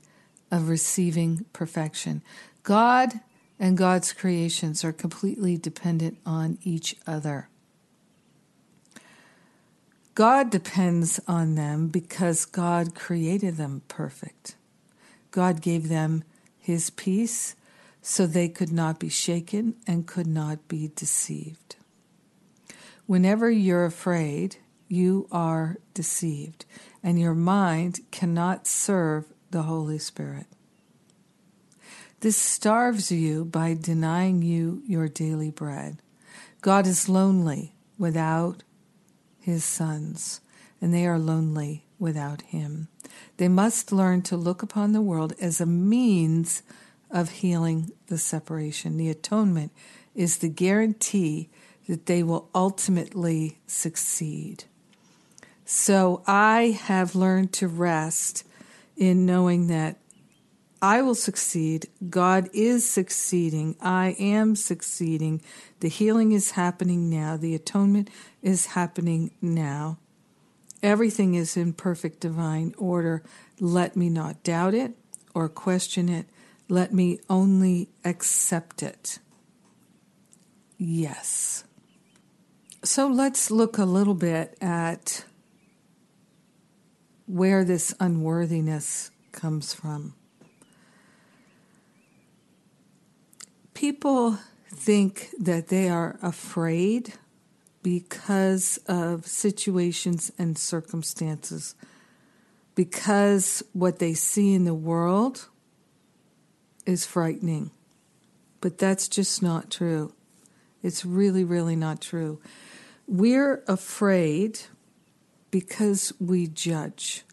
of 0.51 0.69
receiving 0.69 1.45
perfection. 1.53 2.23
God 2.63 3.21
and 3.59 3.77
God's 3.77 4.13
creations 4.13 4.85
are 4.85 4.93
completely 4.93 5.57
dependent 5.57 6.19
on 6.25 6.59
each 6.63 6.97
other. 7.07 7.49
God 10.17 10.49
depends 10.49 11.21
on 11.29 11.57
them 11.57 11.89
because 11.89 12.47
God 12.47 12.95
created 12.95 13.59
them 13.59 13.83
perfect. 13.87 14.57
God 15.31 15.61
gave 15.61 15.91
them 15.91 16.25
his 16.59 16.89
peace 16.89 17.55
so 18.01 18.27
they 18.27 18.49
could 18.49 18.73
not 18.73 18.99
be 18.99 19.11
shaken 19.11 19.77
and 19.87 20.07
could 20.07 20.27
not 20.27 20.69
be 20.69 20.91
deceived. 20.97 21.77
Whenever 23.05 23.51
you're 23.51 23.85
afraid, 23.85 24.57
you 24.89 25.29
are 25.31 25.77
deceived, 25.93 26.65
and 27.03 27.21
your 27.21 27.35
mind 27.35 28.01
cannot 28.11 28.67
serve 28.67 29.27
the 29.51 29.65
Holy 29.65 29.99
Spirit. 29.99 30.47
This 32.21 32.39
starves 32.39 33.13
you 33.13 33.45
by 33.45 33.77
denying 33.79 34.41
you 34.41 34.83
your 34.87 35.09
daily 35.09 35.51
bread. 35.51 35.99
God 36.63 36.87
is 36.87 37.07
lonely 37.07 37.75
without 37.99 38.63
his 39.47 39.65
sons, 39.65 40.41
and 40.81 40.93
they 40.93 41.07
are 41.07 41.21
lonely 41.21 41.85
without 42.01 42.43
him. 42.43 42.89
They 43.37 43.47
must 43.47 43.93
learn 43.93 44.23
to 44.23 44.37
look 44.37 44.61
upon 44.61 44.91
the 44.91 45.01
world 45.01 45.35
as 45.41 45.61
a 45.61 45.67
means 45.67 46.63
of 47.13 47.31
healing 47.31 47.93
the 48.09 48.19
separation. 48.19 48.97
The 48.97 49.09
atonement 49.09 49.71
is 50.17 50.39
the 50.39 50.49
guarantee 50.49 51.49
that 51.87 52.07
they 52.07 52.25
will 52.25 52.49
ultimately 52.57 53.59
succeed. 53.69 54.65
So 55.65 56.25
I 56.27 56.77
have 56.83 57.15
learned 57.15 57.53
to 57.55 57.69
rest 57.69 58.43
in 58.97 59.27
knowing 59.27 59.69
that 59.69 59.97
I 60.83 61.01
will 61.03 61.15
succeed. 61.15 61.89
God 62.11 62.51
is 62.53 62.89
succeeding. 62.89 63.77
I 63.81 64.15
am 64.19 64.55
succeeding. 64.57 65.41
The 65.81 65.89
healing 65.89 66.33
is 66.33 66.53
happening 66.53 67.09
now. 67.09 67.37
The 67.37 67.55
atonement 67.55 68.11
is 68.43 68.67
happening 68.67 69.33
now. 69.41 69.99
Everything 70.83 71.35
is 71.35 71.57
in 71.57 71.73
perfect 71.73 72.21
divine 72.21 72.75
order. 72.77 73.23
Let 73.59 73.97
me 73.97 74.11
not 74.11 74.43
doubt 74.43 74.75
it 74.75 74.93
or 75.35 75.49
question 75.49 76.09
it. 76.09 76.27
Let 76.69 76.93
me 76.93 77.21
only 77.31 77.89
accept 78.05 78.83
it. 78.83 79.19
Yes. 80.77 81.65
So 82.85 83.09
let's 83.09 83.51
look 83.51 83.79
a 83.79 83.85
little 83.85 84.15
bit 84.15 84.57
at 84.61 85.25
where 87.27 87.65
this 87.65 87.95
unworthiness 87.99 89.11
comes 89.33 89.73
from. 89.75 90.15
People 93.77 94.39
think 94.73 95.29
that 95.39 95.69
they 95.69 95.91
are 95.91 96.19
afraid 96.23 97.13
because 97.83 98.79
of 98.89 99.27
situations 99.27 100.33
and 100.39 100.57
circumstances, 100.57 101.75
because 102.75 103.63
what 103.75 103.99
they 103.99 104.15
see 104.15 104.55
in 104.55 104.65
the 104.65 104.73
world 104.73 105.51
is 106.87 107.05
frightening. 107.05 107.71
But 108.63 108.79
that's 108.79 109.09
just 109.09 109.43
not 109.43 109.71
true. 109.71 110.15
It's 110.83 111.05
really, 111.05 111.45
really 111.45 111.77
not 111.77 112.01
true. 112.01 112.41
We're 113.07 113.63
afraid 113.69 114.61
because 115.51 116.15
we 116.19 116.47
judge, 116.47 117.25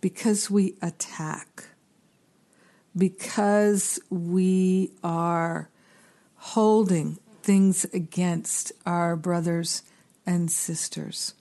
because 0.00 0.50
we 0.50 0.76
attack, 0.80 1.64
because 2.96 4.00
we 4.08 4.92
are 5.02 5.68
holding 6.48 7.18
things 7.42 7.86
against 7.94 8.70
our 8.84 9.16
brothers 9.16 9.82
and 10.26 10.50
sisters. 10.50 11.34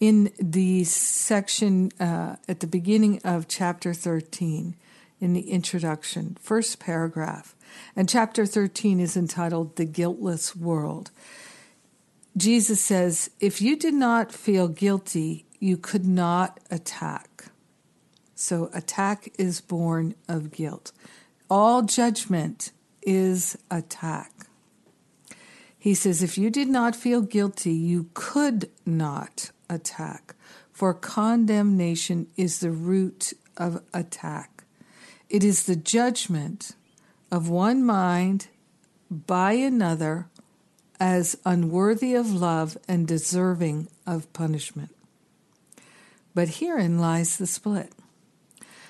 In 0.00 0.30
the 0.38 0.84
section 0.84 1.90
uh, 1.98 2.36
at 2.46 2.60
the 2.60 2.66
beginning 2.66 3.22
of 3.24 3.48
chapter 3.48 3.94
13, 3.94 4.76
in 5.18 5.32
the 5.32 5.50
introduction, 5.50 6.36
first 6.42 6.78
paragraph, 6.78 7.56
and 7.96 8.06
chapter 8.06 8.44
13 8.44 9.00
is 9.00 9.16
entitled 9.16 9.76
The 9.76 9.86
Guiltless 9.86 10.54
World. 10.54 11.10
Jesus 12.36 12.82
says, 12.82 13.30
If 13.40 13.62
you 13.62 13.76
did 13.76 13.94
not 13.94 14.30
feel 14.30 14.68
guilty, 14.68 15.46
you 15.58 15.78
could 15.78 16.04
not 16.06 16.60
attack. 16.70 17.46
So, 18.34 18.68
attack 18.74 19.32
is 19.38 19.62
born 19.62 20.14
of 20.28 20.52
guilt. 20.52 20.92
All 21.48 21.80
judgment 21.82 22.72
is 23.04 23.56
attack. 23.70 24.32
He 25.78 25.94
says, 25.94 26.22
If 26.22 26.38
you 26.38 26.50
did 26.50 26.68
not 26.68 26.96
feel 26.96 27.20
guilty, 27.20 27.72
you 27.72 28.08
could 28.14 28.70
not 28.86 29.50
attack, 29.68 30.34
for 30.72 30.94
condemnation 30.94 32.26
is 32.36 32.60
the 32.60 32.70
root 32.70 33.34
of 33.56 33.82
attack. 33.92 34.64
It 35.28 35.44
is 35.44 35.64
the 35.64 35.76
judgment 35.76 36.72
of 37.30 37.48
one 37.48 37.84
mind 37.84 38.48
by 39.10 39.52
another 39.52 40.28
as 41.00 41.36
unworthy 41.44 42.14
of 42.14 42.32
love 42.32 42.78
and 42.88 43.06
deserving 43.06 43.88
of 44.06 44.32
punishment. 44.32 44.94
But 46.34 46.48
herein 46.48 46.98
lies 46.98 47.36
the 47.36 47.46
split. 47.46 47.92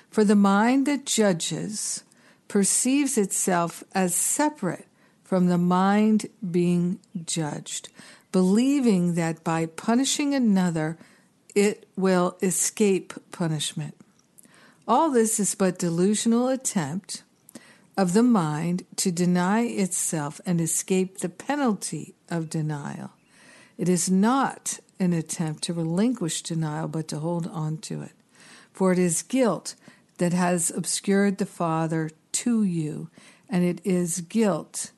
For 0.09 0.23
the 0.23 0.35
mind 0.35 0.85
that 0.85 1.05
judges 1.05 2.03
perceives 2.47 3.17
itself 3.17 3.83
as 3.93 4.15
separate 4.15 4.87
from 5.23 5.47
the 5.47 5.57
mind 5.57 6.27
being 6.51 6.99
judged, 7.25 7.89
believing 8.31 9.15
that 9.15 9.43
by 9.43 9.65
punishing 9.65 10.33
another, 10.35 10.97
it 11.55 11.87
will 11.95 12.37
escape 12.41 13.13
punishment. 13.31 13.95
All 14.87 15.09
this 15.09 15.39
is 15.39 15.55
but 15.55 15.79
delusional 15.79 16.47
attempt 16.47 17.23
of 17.97 18.13
the 18.13 18.23
mind 18.23 18.85
to 18.97 19.11
deny 19.11 19.61
itself 19.61 20.39
and 20.45 20.61
escape 20.61 21.19
the 21.19 21.29
penalty 21.29 22.13
of 22.29 22.49
denial. 22.49 23.11
It 23.77 23.89
is 23.89 24.11
not 24.11 24.79
an 24.99 25.13
attempt 25.13 25.63
to 25.63 25.73
relinquish 25.73 26.41
denial, 26.41 26.87
but 26.87 27.07
to 27.09 27.19
hold 27.19 27.47
on 27.47 27.77
to 27.79 28.01
it. 28.01 28.11
For 28.71 28.91
it 28.91 28.99
is 28.99 29.21
guilt 29.21 29.75
that 30.17 30.33
has 30.33 30.69
obscured 30.71 31.37
the 31.37 31.45
Father 31.45 32.09
to 32.43 32.63
you, 32.63 33.09
and 33.49 33.63
it 33.63 33.81
is 33.83 34.21
guilt 34.21 34.91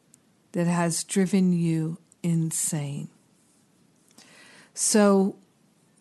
that 0.53 0.67
has 0.67 1.03
driven 1.03 1.53
you 1.53 1.97
insane. 2.23 3.09
So 4.73 5.35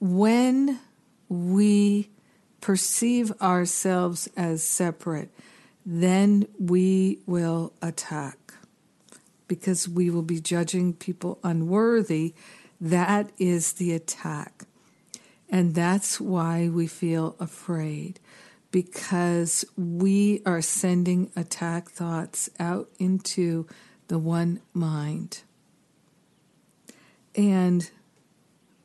when 0.01 0.80
we 1.28 2.11
perceive 2.61 3.32
ourselves 3.41 4.28
as 4.37 4.62
separate, 4.62 5.30
then 5.84 6.47
we 6.59 7.20
will 7.26 7.72
attack 7.80 8.55
because 9.49 9.89
we 9.89 10.11
will 10.11 10.22
be 10.22 10.41
judging 10.41 10.93
people 10.93 11.39
unworthy 11.45 12.34
that 12.80 13.30
is 13.39 13.74
the 13.74 13.93
attack. 13.93 14.64
And 15.49 15.74
that's 15.74 16.20
why 16.20 16.68
we 16.68 16.87
feel 16.87 17.37
afraid, 17.39 18.20
because 18.77 19.64
we 19.74 20.43
are 20.45 20.61
sending 20.61 21.31
attack 21.35 21.89
thoughts 21.89 22.51
out 22.61 22.87
into 22.99 23.66
the 24.09 24.18
one 24.18 24.61
mind. 24.74 25.41
And 27.35 27.91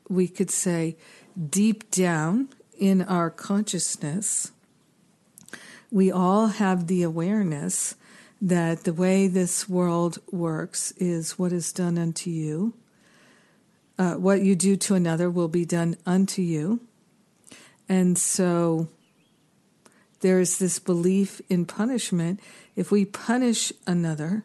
we 0.08 0.28
could 0.28 0.50
say, 0.50 0.96
deep 1.50 1.90
down 1.90 2.48
in 2.78 3.02
our 3.02 3.28
consciousness, 3.28 4.52
we 5.90 6.10
all 6.10 6.46
have 6.46 6.86
the 6.86 7.02
awareness 7.02 7.94
that 8.40 8.84
the 8.84 8.94
way 8.94 9.28
this 9.28 9.68
world 9.68 10.18
works 10.30 10.92
is 10.92 11.38
what 11.38 11.52
is 11.52 11.70
done 11.70 11.98
unto 11.98 12.30
you. 12.30 12.72
Uh, 13.98 14.14
what 14.14 14.40
you 14.40 14.56
do 14.56 14.74
to 14.74 14.94
another 14.94 15.28
will 15.28 15.48
be 15.48 15.66
done 15.66 15.98
unto 16.06 16.40
you. 16.40 16.80
And 17.90 18.16
so 18.16 18.88
there's 20.22 20.58
this 20.58 20.78
belief 20.78 21.42
in 21.48 21.66
punishment. 21.66 22.40
If 22.74 22.90
we 22.90 23.04
punish 23.04 23.72
another, 23.86 24.44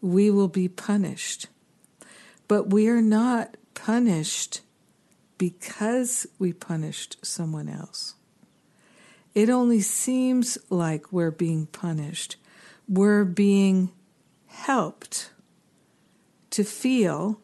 we 0.00 0.30
will 0.30 0.48
be 0.48 0.68
punished. 0.68 1.48
But 2.46 2.70
we 2.70 2.88
are 2.88 3.02
not 3.02 3.56
punished 3.74 4.60
because 5.36 6.26
we 6.38 6.52
punished 6.52 7.16
someone 7.22 7.68
else. 7.68 8.14
It 9.34 9.50
only 9.50 9.80
seems 9.80 10.56
like 10.70 11.12
we're 11.12 11.32
being 11.32 11.66
punished. 11.66 12.36
We're 12.88 13.24
being 13.24 13.90
helped 14.46 15.32
to 16.50 16.62
feel 16.62 17.40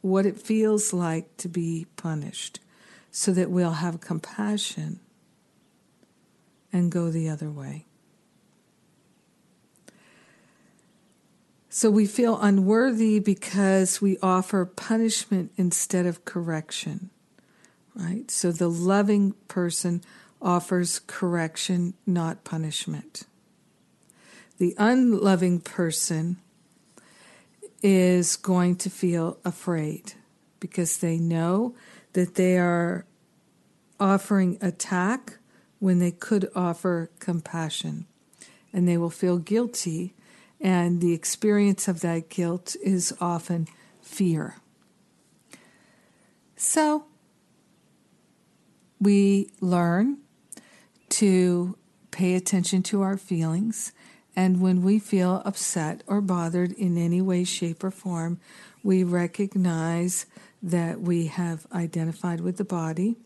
what 0.00 0.26
it 0.26 0.40
feels 0.40 0.92
like 0.92 1.36
to 1.38 1.48
be 1.48 1.86
punished 1.96 2.60
so 3.10 3.32
that 3.32 3.50
we'll 3.50 3.72
have 3.72 4.00
compassion 4.00 5.00
and 6.74 6.90
go 6.90 7.08
the 7.08 7.28
other 7.28 7.50
way. 7.50 7.86
So 11.68 11.88
we 11.88 12.04
feel 12.04 12.38
unworthy 12.40 13.20
because 13.20 14.02
we 14.02 14.18
offer 14.18 14.64
punishment 14.64 15.52
instead 15.56 16.04
of 16.04 16.24
correction, 16.24 17.10
right? 17.94 18.30
So 18.30 18.50
the 18.52 18.68
loving 18.68 19.34
person 19.48 20.02
offers 20.42 21.00
correction, 21.06 21.94
not 22.06 22.44
punishment. 22.44 23.22
The 24.58 24.74
unloving 24.76 25.60
person 25.60 26.38
is 27.82 28.36
going 28.36 28.76
to 28.76 28.90
feel 28.90 29.38
afraid 29.44 30.14
because 30.58 30.98
they 30.98 31.18
know 31.18 31.74
that 32.14 32.34
they 32.34 32.58
are 32.58 33.04
offering 34.00 34.58
attack 34.60 35.38
when 35.84 35.98
they 35.98 36.10
could 36.10 36.50
offer 36.56 37.10
compassion. 37.18 38.06
And 38.72 38.88
they 38.88 38.96
will 38.96 39.10
feel 39.10 39.36
guilty, 39.36 40.14
and 40.58 41.02
the 41.02 41.12
experience 41.12 41.88
of 41.88 42.00
that 42.00 42.30
guilt 42.30 42.74
is 42.82 43.14
often 43.20 43.68
fear. 44.00 44.56
So, 46.56 47.04
we 48.98 49.50
learn 49.60 50.20
to 51.10 51.76
pay 52.10 52.34
attention 52.34 52.82
to 52.84 53.02
our 53.02 53.18
feelings. 53.18 53.92
And 54.34 54.62
when 54.62 54.80
we 54.80 54.98
feel 54.98 55.42
upset 55.44 56.02
or 56.06 56.22
bothered 56.22 56.72
in 56.72 56.96
any 56.96 57.20
way, 57.20 57.44
shape, 57.44 57.84
or 57.84 57.90
form, 57.90 58.40
we 58.82 59.04
recognize 59.04 60.24
that 60.62 61.02
we 61.02 61.26
have 61.26 61.66
identified 61.74 62.40
with 62.40 62.56
the 62.56 62.64
body, 62.64 63.16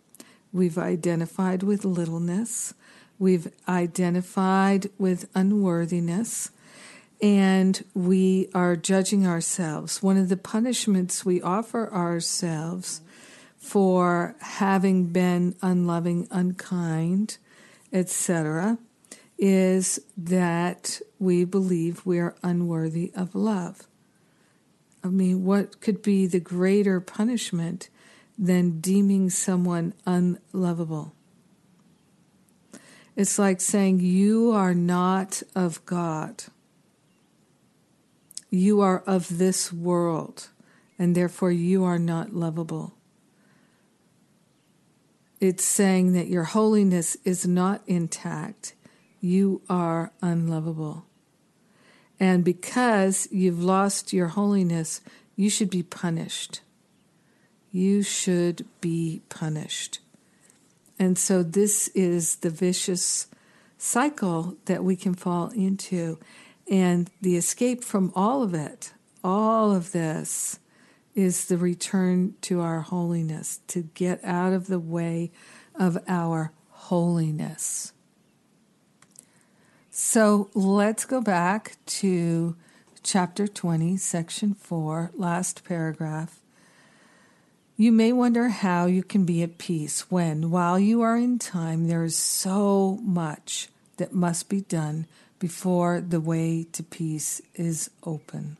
we've 0.52 0.78
identified 0.78 1.62
with 1.62 1.84
littleness, 1.84 2.74
we've 3.18 3.52
identified 3.68 4.90
with 4.98 5.28
unworthiness, 5.34 6.50
and 7.20 7.84
we 7.94 8.48
are 8.54 8.76
judging 8.76 9.26
ourselves. 9.26 10.02
One 10.02 10.16
of 10.16 10.28
the 10.28 10.36
punishments 10.36 11.24
we 11.24 11.42
offer 11.42 11.92
ourselves 11.92 13.00
for 13.56 14.36
having 14.40 15.06
been 15.06 15.56
unloving, 15.62 16.28
unkind, 16.30 17.38
etc., 17.92 18.78
is 19.36 20.00
that 20.16 21.00
we 21.18 21.44
believe 21.44 22.04
we 22.04 22.18
are 22.18 22.34
unworthy 22.42 23.12
of 23.14 23.34
love. 23.34 23.86
I 25.02 25.08
mean, 25.08 25.44
what 25.44 25.80
could 25.80 26.02
be 26.02 26.26
the 26.26 26.40
greater 26.40 27.00
punishment 27.00 27.88
than 28.38 28.80
deeming 28.80 29.30
someone 29.30 29.94
unlovable? 30.06 31.14
It's 33.16 33.38
like 33.38 33.60
saying, 33.60 34.00
You 34.00 34.52
are 34.52 34.74
not 34.74 35.42
of 35.54 35.84
God. 35.84 36.44
You 38.50 38.80
are 38.80 39.00
of 39.00 39.38
this 39.38 39.72
world, 39.72 40.48
and 40.98 41.14
therefore 41.14 41.52
you 41.52 41.84
are 41.84 41.98
not 41.98 42.32
lovable 42.32 42.94
it's 45.40 45.64
saying 45.64 46.14
that 46.14 46.28
your 46.28 46.44
holiness 46.44 47.16
is 47.24 47.46
not 47.46 47.82
intact. 47.86 48.74
You 49.20 49.62
are 49.68 50.12
unlovable. 50.20 51.06
And 52.18 52.44
because 52.44 53.28
you've 53.30 53.62
lost 53.62 54.12
your 54.12 54.28
holiness, 54.28 55.00
you 55.36 55.48
should 55.48 55.70
be 55.70 55.84
punished. 55.84 56.60
You 57.70 58.02
should 58.02 58.66
be 58.80 59.22
punished. 59.28 60.00
And 60.98 61.18
so, 61.18 61.42
this 61.42 61.88
is 61.88 62.36
the 62.36 62.50
vicious 62.50 63.28
cycle 63.76 64.56
that 64.64 64.82
we 64.82 64.96
can 64.96 65.14
fall 65.14 65.48
into. 65.50 66.18
And 66.70 67.10
the 67.20 67.36
escape 67.36 67.84
from 67.84 68.12
all 68.14 68.42
of 68.42 68.52
it, 68.52 68.92
all 69.22 69.74
of 69.74 69.92
this, 69.92 70.58
is 71.14 71.46
the 71.46 71.56
return 71.56 72.34
to 72.42 72.60
our 72.60 72.80
holiness, 72.80 73.60
to 73.68 73.82
get 73.94 74.22
out 74.24 74.52
of 74.52 74.66
the 74.66 74.78
way 74.78 75.30
of 75.74 75.98
our 76.06 76.52
holiness. 76.70 77.92
So 79.90 80.48
let's 80.54 81.04
go 81.04 81.20
back 81.20 81.76
to 81.86 82.56
chapter 83.02 83.48
20, 83.48 83.96
section 83.96 84.54
4, 84.54 85.10
last 85.14 85.64
paragraph. 85.64 86.40
You 87.80 87.92
may 87.92 88.12
wonder 88.12 88.48
how 88.48 88.86
you 88.86 89.04
can 89.04 89.24
be 89.24 89.40
at 89.44 89.56
peace 89.56 90.10
when, 90.10 90.50
while 90.50 90.80
you 90.80 91.00
are 91.02 91.16
in 91.16 91.38
time, 91.38 91.86
there 91.86 92.02
is 92.02 92.18
so 92.18 92.98
much 93.02 93.68
that 93.98 94.12
must 94.12 94.48
be 94.48 94.62
done 94.62 95.06
before 95.38 96.00
the 96.00 96.20
way 96.20 96.66
to 96.72 96.82
peace 96.82 97.40
is 97.54 97.88
open. 98.02 98.56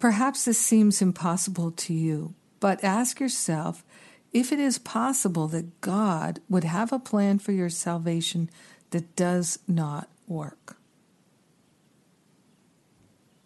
Perhaps 0.00 0.44
this 0.44 0.58
seems 0.58 1.00
impossible 1.00 1.70
to 1.70 1.94
you, 1.94 2.34
but 2.58 2.82
ask 2.82 3.20
yourself 3.20 3.84
if 4.32 4.50
it 4.50 4.58
is 4.58 4.76
possible 4.76 5.46
that 5.46 5.80
God 5.80 6.40
would 6.48 6.64
have 6.64 6.92
a 6.92 6.98
plan 6.98 7.38
for 7.38 7.52
your 7.52 7.70
salvation 7.70 8.50
that 8.90 9.14
does 9.14 9.60
not 9.68 10.08
work. 10.26 10.78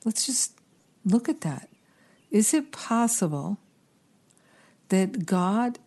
Let's 0.06 0.24
just 0.24 0.58
look 1.04 1.28
at 1.28 1.42
that. 1.42 1.68
Is 2.30 2.54
it 2.54 2.72
possible 2.72 3.58
that 4.88 5.26
God 5.26 5.78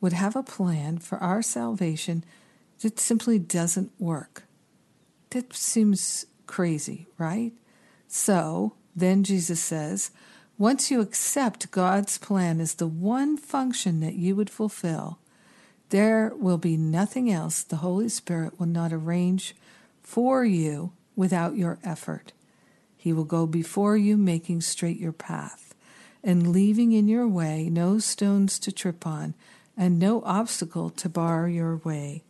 would 0.00 0.12
have 0.12 0.36
a 0.36 0.42
plan 0.42 0.98
for 0.98 1.18
our 1.18 1.42
salvation 1.42 2.24
that 2.80 2.98
simply 2.98 3.38
doesn't 3.38 3.92
work? 3.98 4.44
That 5.30 5.54
seems 5.54 6.26
crazy, 6.46 7.06
right? 7.18 7.52
So, 8.08 8.74
then 8.94 9.24
Jesus 9.24 9.60
says, 9.60 10.10
once 10.58 10.90
you 10.90 11.00
accept 11.00 11.70
God's 11.70 12.18
plan 12.18 12.60
as 12.60 12.74
the 12.74 12.86
one 12.86 13.36
function 13.36 14.00
that 14.00 14.14
you 14.14 14.36
would 14.36 14.50
fulfill, 14.50 15.18
there 15.88 16.32
will 16.36 16.58
be 16.58 16.76
nothing 16.76 17.30
else 17.30 17.62
the 17.62 17.76
Holy 17.76 18.08
Spirit 18.08 18.58
will 18.58 18.66
not 18.66 18.92
arrange 18.92 19.54
for 20.02 20.44
you 20.44 20.92
without 21.16 21.56
your 21.56 21.78
effort. 21.82 22.32
He 22.96 23.12
will 23.12 23.24
go 23.24 23.46
before 23.46 23.96
you, 23.96 24.16
making 24.16 24.60
straight 24.60 24.98
your 25.00 25.12
path, 25.12 25.71
and 26.22 26.52
leaving 26.52 26.92
in 26.92 27.08
your 27.08 27.26
way 27.26 27.68
no 27.70 27.98
stones 27.98 28.58
to 28.60 28.72
trip 28.72 29.06
on, 29.06 29.34
and 29.76 29.98
no 29.98 30.22
obstacle 30.22 30.90
to 30.90 31.08
bar 31.08 31.48
your 31.48 31.76
way. 31.78 32.22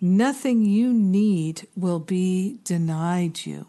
Nothing 0.00 0.64
you 0.64 0.92
need 0.92 1.66
will 1.76 2.00
be 2.00 2.58
denied 2.64 3.46
you 3.46 3.66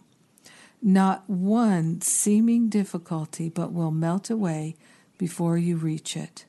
not 0.82 1.30
one 1.30 2.01
seeming 2.01 2.69
difficulty 2.69 3.49
but 3.49 3.73
will 3.73 3.91
melt 3.91 4.30
away 4.30 4.75
before 5.17 5.57
you 5.57 5.75
reach 5.75 6.15
it. 6.15 6.45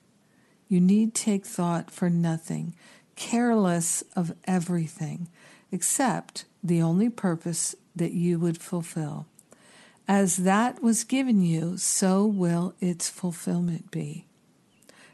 You 0.69 0.81
need 0.81 1.15
take 1.15 1.45
thought 1.45 1.91
for 1.91 2.09
nothing, 2.09 2.75
careless 3.17 4.05
of 4.15 4.35
everything, 4.45 5.29
except 5.73 6.45
the 6.63 6.81
only 6.81 7.09
purpose 7.11 7.75
that 7.97 8.13
you 8.13 8.39
would 8.39 8.59
fulfill. 8.59 9.27
As 10.11 10.39
that 10.39 10.83
was 10.83 11.05
given 11.05 11.41
you, 11.41 11.77
so 11.77 12.27
will 12.27 12.75
its 12.81 13.09
fulfillment 13.09 13.93
be. 13.93 14.27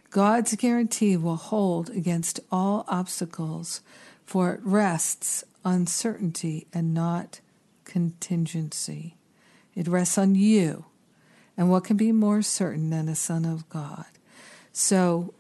God's 0.09 0.57
guarantee 0.57 1.19
will 1.19 1.37
hold 1.37 1.91
against 1.91 2.41
all 2.51 2.87
obstacles, 2.89 3.83
for 4.25 4.55
it 4.55 4.61
rests 4.63 5.45
on 5.63 5.87
certainty 5.87 6.67
and 6.73 6.95
not 6.95 7.41
contingency. 7.85 9.17
It 9.75 9.87
rests 9.87 10.17
on 10.17 10.35
you. 10.35 10.87
And 11.59 11.71
what 11.71 11.85
can 11.85 11.99
be 11.99 12.11
more 12.11 12.41
certain 12.41 12.89
than 12.89 13.07
a 13.07 13.15
Son 13.15 13.45
of 13.45 13.69
God? 13.69 14.07
So, 14.73 15.35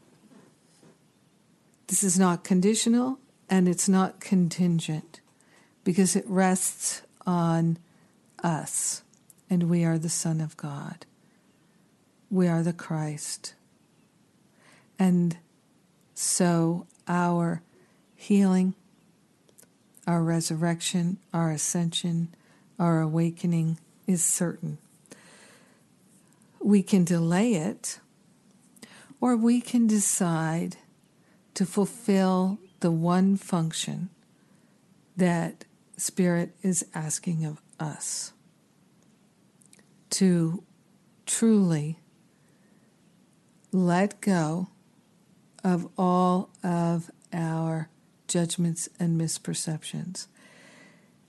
this 1.87 2.05
is 2.05 2.19
not 2.19 2.45
conditional 2.45 3.19
and 3.49 3.69
it's 3.69 3.89
not 3.89 4.21
contingent. 4.21 5.21
because 5.83 6.15
it 6.17 6.25
rests 6.29 7.01
on 7.27 7.79
us, 8.43 9.03
and 9.49 9.64
we 9.64 9.84
are 9.84 9.99
the 9.99 10.09
Son 10.09 10.40
of 10.40 10.57
God. 10.57 11.07
We 12.30 12.49
are 12.49 12.62
the 12.62 12.72
Christ. 12.72 13.55
And 14.99 15.38
so 16.14 16.86
our 17.07 17.62
healing, 18.14 18.74
our 20.07 20.22
resurrection, 20.22 21.18
our 21.32 21.51
ascension, 21.51 22.34
our 22.78 23.01
awakening 23.01 23.78
is 24.07 24.24
certain. 24.24 24.78
We 26.61 26.82
can 26.82 27.05
delay 27.05 27.55
it, 27.55 28.01
or 29.20 29.36
we 29.36 29.61
can 29.61 29.86
decide 29.86 30.76
to 31.55 31.64
fulfill 31.64 32.59
the 32.80 32.90
one 32.90 33.36
function 33.36 34.11
that 35.16 35.64
Spirit 35.97 36.55
is 36.62 36.84
asking 36.94 37.44
of 37.44 37.62
us 37.80 38.32
to 40.11 40.63
truly 41.27 41.99
let 43.73 44.21
go 44.21 44.69
of 45.65 45.89
all 45.99 46.51
of 46.63 47.11
our 47.33 47.89
judgments 48.29 48.89
and 48.99 49.21
misperceptions. 49.21 50.27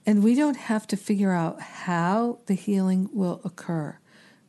And 0.06 0.22
we 0.22 0.34
don't 0.34 0.56
have 0.56 0.86
to 0.86 0.96
figure 0.96 1.32
out 1.32 1.60
how 1.60 2.38
the 2.46 2.54
healing 2.54 3.10
will 3.12 3.40
occur. 3.44 3.98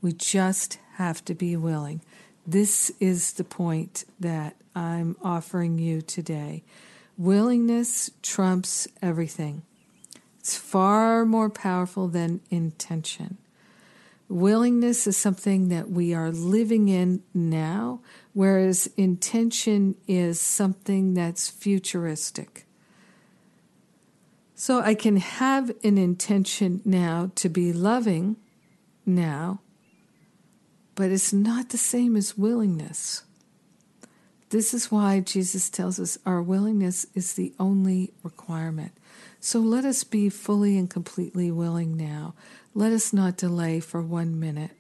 We 0.02 0.14
just 0.14 0.80
have 0.94 1.26
to 1.26 1.34
be 1.34 1.56
willing. 1.56 2.02
This 2.48 2.92
is 3.00 3.34
the 3.34 3.44
point 3.44 4.06
that 4.20 4.56
I'm 4.74 5.18
offering 5.22 5.78
you 5.78 6.02
today. 6.02 6.64
Willingness 7.18 8.10
trumps 8.22 8.88
everything. 9.02 9.64
It's 10.40 10.56
far 10.56 11.26
more 11.26 11.50
powerful 11.50 12.08
than 12.08 12.40
intention. 12.50 13.38
Willingness 14.30 15.08
is 15.08 15.18
something 15.18 15.70
that 15.70 15.90
we 15.90 16.14
are 16.14 16.30
living 16.30 16.88
in 16.88 17.24
now, 17.34 18.00
whereas 18.34 18.88
intention 18.96 19.96
is 20.08 20.40
something 20.40 21.16
that's 21.16 21.50
futuristic. 21.50 22.68
So 24.54 24.82
I 24.82 24.94
can 24.94 25.18
have 25.18 25.72
an 25.84 25.98
intention 25.98 26.82
now 26.86 27.32
to 27.36 27.50
be 27.50 27.74
loving 27.74 28.36
now, 29.04 29.62
but 30.94 31.10
it's 31.10 31.34
not 31.34 31.70
the 31.70 31.78
same 31.78 32.16
as 32.16 32.38
willingness. 32.38 33.24
This 34.50 34.74
is 34.74 34.92
why 34.92 35.22
Jesus 35.22 35.70
tells 35.70 36.00
us 36.00 36.20
our 36.26 36.42
willingness 36.42 37.08
is 37.16 37.34
the 37.34 37.54
only 37.60 38.14
requirement. 38.22 38.92
So 39.40 39.60
let 39.60 39.86
us 39.86 40.04
be 40.04 40.30
fully 40.30 40.78
and 40.78 40.90
completely 40.90 41.50
willing 41.52 41.96
now. 41.96 42.36
Let 42.74 42.92
us 42.92 43.14
not 43.14 43.38
delay 43.38 43.80
for 43.80 44.02
one 44.02 44.40
minute. 44.40 44.72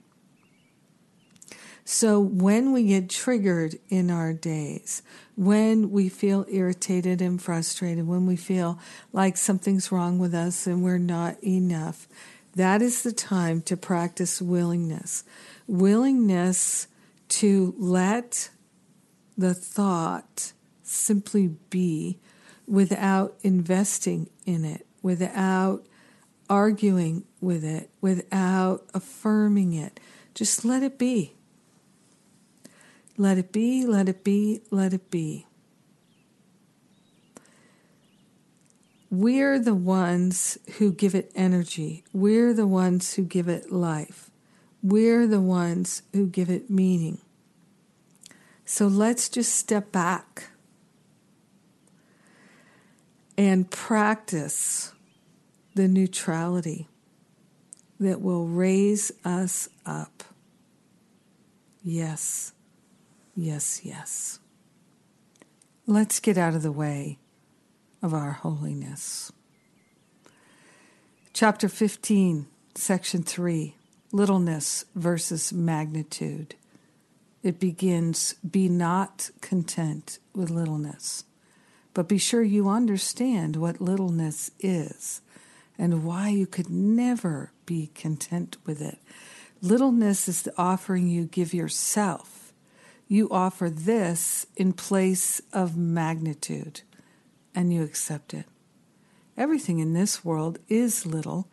So, 1.91 2.19
when 2.19 2.71
we 2.71 2.83
get 2.83 3.09
triggered 3.09 3.79
in 3.89 4.11
our 4.11 4.31
days, 4.31 5.01
when 5.35 5.89
we 5.89 6.07
feel 6.07 6.45
irritated 6.47 7.19
and 7.19 7.41
frustrated, 7.41 8.05
when 8.05 8.27
we 8.27 8.35
feel 8.35 8.77
like 9.11 9.37
something's 9.37 9.91
wrong 9.91 10.19
with 10.19 10.35
us 10.35 10.67
and 10.67 10.83
we're 10.83 10.99
not 10.99 11.43
enough, 11.43 12.07
that 12.55 12.83
is 12.83 13.01
the 13.01 13.11
time 13.11 13.63
to 13.63 13.75
practice 13.75 14.39
willingness. 14.39 15.23
Willingness 15.65 16.87
to 17.29 17.73
let 17.79 18.51
the 19.35 19.55
thought 19.55 20.53
simply 20.83 21.55
be 21.71 22.19
without 22.69 23.35
investing 23.41 24.29
in 24.45 24.63
it, 24.63 24.85
without 25.01 25.83
arguing 26.49 27.23
with 27.41 27.63
it, 27.63 27.89
without 27.99 28.85
affirming 28.93 29.73
it. 29.73 29.99
Just 30.35 30.63
let 30.63 30.83
it 30.83 30.97
be. 30.97 31.33
Let 33.17 33.37
it 33.37 33.51
be, 33.51 33.85
let 33.85 34.07
it 34.07 34.23
be, 34.23 34.61
let 34.71 34.93
it 34.93 35.09
be. 35.11 35.45
We're 39.11 39.57
the 39.57 39.75
ones 39.75 40.59
who 40.77 40.91
give 40.91 41.15
it 41.15 41.31
energy. 41.33 42.03
We're 42.13 42.53
the 42.53 42.67
ones 42.67 43.15
who 43.15 43.23
give 43.23 43.47
it 43.47 43.71
life. 43.71 44.29
We're 44.83 45.25
the 45.25 45.41
ones 45.41 46.03
who 46.13 46.27
give 46.27 46.49
it 46.49 46.69
meaning. 46.69 47.17
So 48.63 48.87
let's 48.87 49.27
just 49.27 49.55
step 49.55 49.91
back 49.91 50.51
and 53.39 53.71
practice 53.71 54.91
the 55.73 55.87
neutrality 55.87 56.89
that 57.97 58.19
will 58.19 58.45
raise 58.45 59.13
us 59.23 59.69
up. 59.85 60.25
Yes. 61.81 62.51
Yes, 63.37 63.79
yes. 63.85 64.39
Let's 65.87 66.19
get 66.19 66.37
out 66.37 66.53
of 66.53 66.63
the 66.63 66.71
way 66.73 67.17
of 68.03 68.13
our 68.13 68.31
holiness. 68.31 69.31
Chapter 71.31 71.69
15, 71.69 72.45
Section 72.75 73.23
3 73.23 73.73
Littleness 74.11 74.83
versus 74.95 75.53
Magnitude. 75.53 76.55
It 77.41 77.57
begins 77.57 78.33
Be 78.33 78.67
not 78.67 79.29
content 79.39 80.19
with 80.35 80.49
littleness, 80.49 81.23
but 81.93 82.07
be 82.07 82.17
sure 82.17 82.43
you 82.43 82.69
understand 82.69 83.55
what 83.55 83.81
littleness 83.81 84.51
is 84.59 85.21
and 85.77 86.03
why 86.03 86.29
you 86.29 86.45
could 86.45 86.69
never 86.69 87.51
be 87.65 87.91
content 87.95 88.57
with 88.65 88.81
it. 88.81 88.99
Littleness 89.61 90.27
is 90.27 90.41
the 90.41 90.53
offering 90.57 91.07
you 91.07 91.25
give 91.25 91.53
yourself 91.53 92.39
you 93.11 93.27
offer 93.31 93.71
this 93.71 94.45
in 94.55 94.71
place 94.71 95.41
of 95.51 95.75
magnitude, 95.75 96.81
and 97.55 97.73
you 97.73 97.81
accept 97.81 98.35
it. 98.35 98.45
Everything 99.35 99.79
in 99.79 99.93
this 99.93 100.23
world 100.23 100.59
is 100.69 101.07
little 101.07 101.47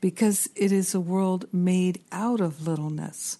because 0.00 0.48
it 0.54 0.70
is 0.70 0.94
a 0.94 1.00
world 1.00 1.46
made 1.52 2.00
out 2.12 2.40
of 2.40 2.66
littleness, 2.66 3.38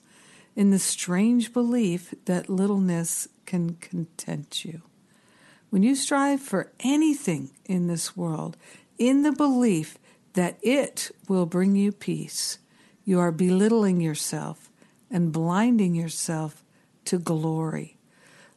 in 0.56 0.70
the 0.70 0.80
strange 0.80 1.52
belief 1.52 2.12
that 2.24 2.50
littleness 2.50 3.28
can 3.46 3.76
content 3.76 4.64
you. 4.64 4.82
When 5.70 5.84
you 5.84 5.94
strive 5.94 6.40
for 6.40 6.72
anything 6.80 7.50
in 7.64 7.86
this 7.86 8.16
world, 8.16 8.56
in 8.98 9.22
the 9.22 9.32
belief 9.32 9.98
that 10.34 10.58
it 10.62 11.10
will 11.28 11.46
bring 11.46 11.76
you 11.76 11.92
peace, 11.92 12.58
you 13.04 13.18
are 13.20 13.32
belittling 13.32 14.00
yourself 14.00 14.70
and 15.10 15.32
blinding 15.32 15.94
yourself 15.94 16.64
to 17.04 17.18
glory. 17.18 17.96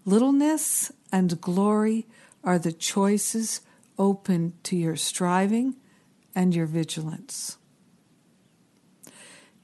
Littleness 0.05 0.91
and 1.11 1.39
glory 1.39 2.07
are 2.43 2.59
the 2.59 2.73
choices 2.73 3.61
open 3.97 4.53
to 4.63 4.75
your 4.75 4.95
striving 4.95 5.75
and 6.35 6.53
your 6.55 6.65
vigilance. 6.65 7.57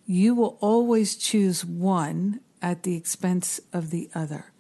You 0.06 0.34
will 0.36 0.58
always 0.62 1.16
choose 1.16 1.66
one 1.66 2.42
at 2.62 2.84
the 2.84 2.96
expense 2.96 3.60
of 3.74 3.90
the 3.90 4.10
other. 4.14 4.52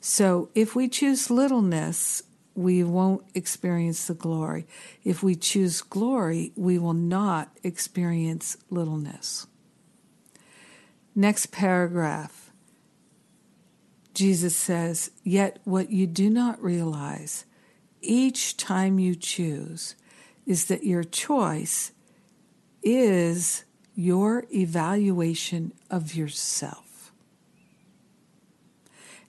So 0.00 0.50
if 0.54 0.74
we 0.74 0.88
choose 0.88 1.30
littleness, 1.30 2.22
we 2.54 2.84
won't 2.84 3.24
experience 3.34 4.06
the 4.06 4.14
glory. 4.14 4.66
If 5.04 5.22
we 5.22 5.34
choose 5.34 5.82
glory, 5.82 6.52
we 6.56 6.78
will 6.78 6.94
not 6.94 7.56
experience 7.62 8.56
littleness. 8.70 9.46
Next 11.14 11.46
paragraph. 11.46 12.50
Jesus 14.14 14.54
says, 14.54 15.10
Yet 15.24 15.60
what 15.64 15.90
you 15.90 16.06
do 16.06 16.28
not 16.28 16.62
realize 16.62 17.44
each 18.02 18.56
time 18.56 18.98
you 18.98 19.14
choose 19.14 19.94
is 20.46 20.66
that 20.66 20.84
your 20.84 21.04
choice 21.04 21.92
is 22.82 23.64
your 23.94 24.44
evaluation 24.52 25.72
of 25.90 26.14
yourself. 26.14 26.91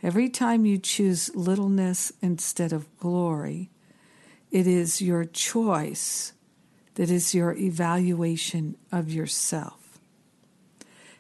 Every 0.04 0.28
time 0.28 0.66
you 0.66 0.78
choose 0.78 1.34
littleness 1.34 2.12
instead 2.22 2.74
of 2.74 2.96
glory, 2.98 3.70
it 4.52 4.68
is 4.68 5.02
your 5.02 5.24
choice 5.24 6.34
that 6.96 7.10
is 7.10 7.34
your 7.34 7.54
evaluation 7.54 8.76
of 8.92 9.10
yourself. 9.10 9.98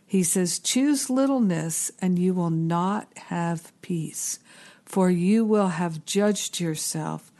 He 0.05 0.21
says, 0.21 0.59
Choose 0.59 1.09
littleness, 1.09 1.91
and 1.99 2.19
you 2.19 2.33
will 2.33 2.49
not 2.49 3.07
have 3.29 3.71
peace, 3.81 4.39
for 4.85 5.09
you 5.09 5.45
will 5.45 5.69
have 5.69 6.05
judged 6.05 6.59
yourself 6.59 7.31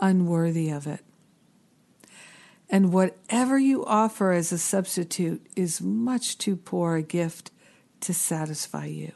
unworthy 0.00 0.70
of 0.70 0.86
it. 0.86 1.04
And 2.70 2.92
whatever 2.92 3.58
you 3.58 3.84
offer 3.84 4.32
as 4.32 4.50
a 4.50 4.58
substitute 4.58 5.46
is 5.54 5.82
much 5.82 6.38
too 6.38 6.56
poor 6.56 6.96
a 6.96 7.02
gift 7.02 7.50
to 8.00 8.14
satisfy 8.14 8.86
you. 8.86 9.12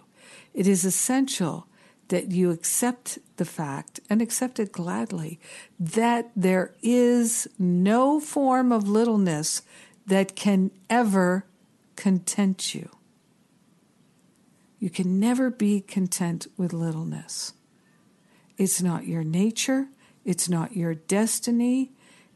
It 0.53 0.67
is 0.67 0.85
essential 0.85 1.67
that 2.11 2.33
you 2.33 2.51
accept 2.51 3.19
the 3.37 3.45
fact 3.45 4.01
and 4.11 4.21
accept 4.21 4.61
it 4.61 4.71
gladly 4.73 5.41
that 5.79 6.31
there 6.37 6.75
is 6.83 7.49
no 7.59 8.21
form 8.21 8.71
of 8.71 8.89
littleness 8.89 9.63
that 10.07 10.37
can 10.37 10.71
ever 10.91 11.47
content 11.97 12.75
you. 12.75 12.91
You 14.79 14.91
can 14.91 15.21
never 15.21 15.51
be 15.51 15.81
content 15.81 16.47
with 16.57 16.73
littleness. 16.73 17.53
It's 18.59 18.83
not 18.83 19.07
your 19.07 19.25
nature, 19.25 19.89
it's 20.25 20.49
not 20.49 20.77
your 20.77 20.95
destiny, 20.95 21.93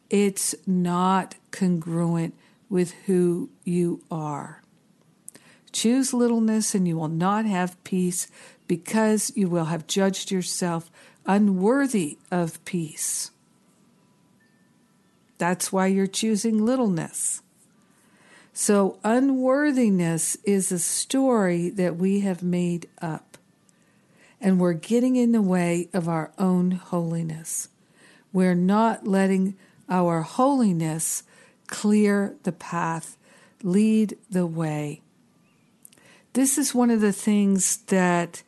it's 0.09 0.55
not 0.66 1.35
congruent 1.51 2.35
with 2.68 2.93
who 3.07 3.51
you 3.64 4.03
are. 4.11 4.62
Choose 5.72 6.14
littleness 6.14 6.75
and 6.75 6.87
you 6.87 6.97
will 6.97 7.09
not 7.09 7.47
have 7.47 7.83
peace 7.83 8.29
because 8.67 9.33
you 9.35 9.49
will 9.49 9.67
have 9.67 9.87
judged 9.87 10.31
yourself 10.31 10.91
unworthy 11.27 12.19
of 12.31 12.65
peace. 12.65 13.31
That's 15.39 15.73
why 15.73 15.89
you're 15.89 16.07
choosing 16.07 16.65
littleness. 16.65 17.43
So, 18.53 18.99
unworthiness 19.03 20.37
is 20.45 20.71
a 20.71 20.79
story 20.79 21.71
that 21.71 21.97
we 21.97 22.21
have 22.21 22.43
made 22.43 22.89
up, 23.03 23.37
and 24.41 24.61
we're 24.61 24.75
getting 24.75 25.17
in 25.17 25.33
the 25.33 25.43
way 25.43 25.89
of 25.93 26.09
our 26.09 26.33
own 26.39 26.71
holiness. 26.71 27.69
We're 28.33 28.55
not 28.55 29.09
letting 29.09 29.57
our 29.89 30.23
holiness 30.23 31.25
clear 31.67 32.37
the 32.45 32.53
path, 32.53 33.17
lead 33.62 34.17
the 34.31 34.47
way. 34.47 35.03
This 36.35 36.57
is 36.57 36.75
one 36.75 36.91
of 36.91 37.01
the 37.01 37.12
things 37.12 37.79
that 37.89 38.45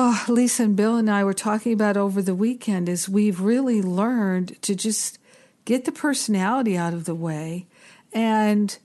oh, 0.00 0.24
Lisa 0.28 0.62
and 0.62 0.76
Bill 0.76 0.96
and 0.96 1.10
I 1.10 1.24
were 1.24 1.34
talking 1.34 1.72
about 1.72 1.96
over 1.96 2.22
the 2.22 2.34
weekend 2.34 2.88
is 2.88 3.08
we've 3.08 3.40
really 3.40 3.82
learned 3.82 4.62
to 4.62 4.76
just 4.76 5.18
get 5.64 5.86
the 5.86 5.92
personality 5.92 6.76
out 6.76 6.94
of 6.94 7.04
the 7.04 7.16
way 7.16 7.66
and 8.12 8.78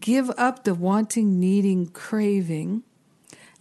give 0.00 0.30
up 0.38 0.64
the 0.64 0.74
wanting, 0.74 1.38
needing, 1.38 1.88
craving 1.88 2.84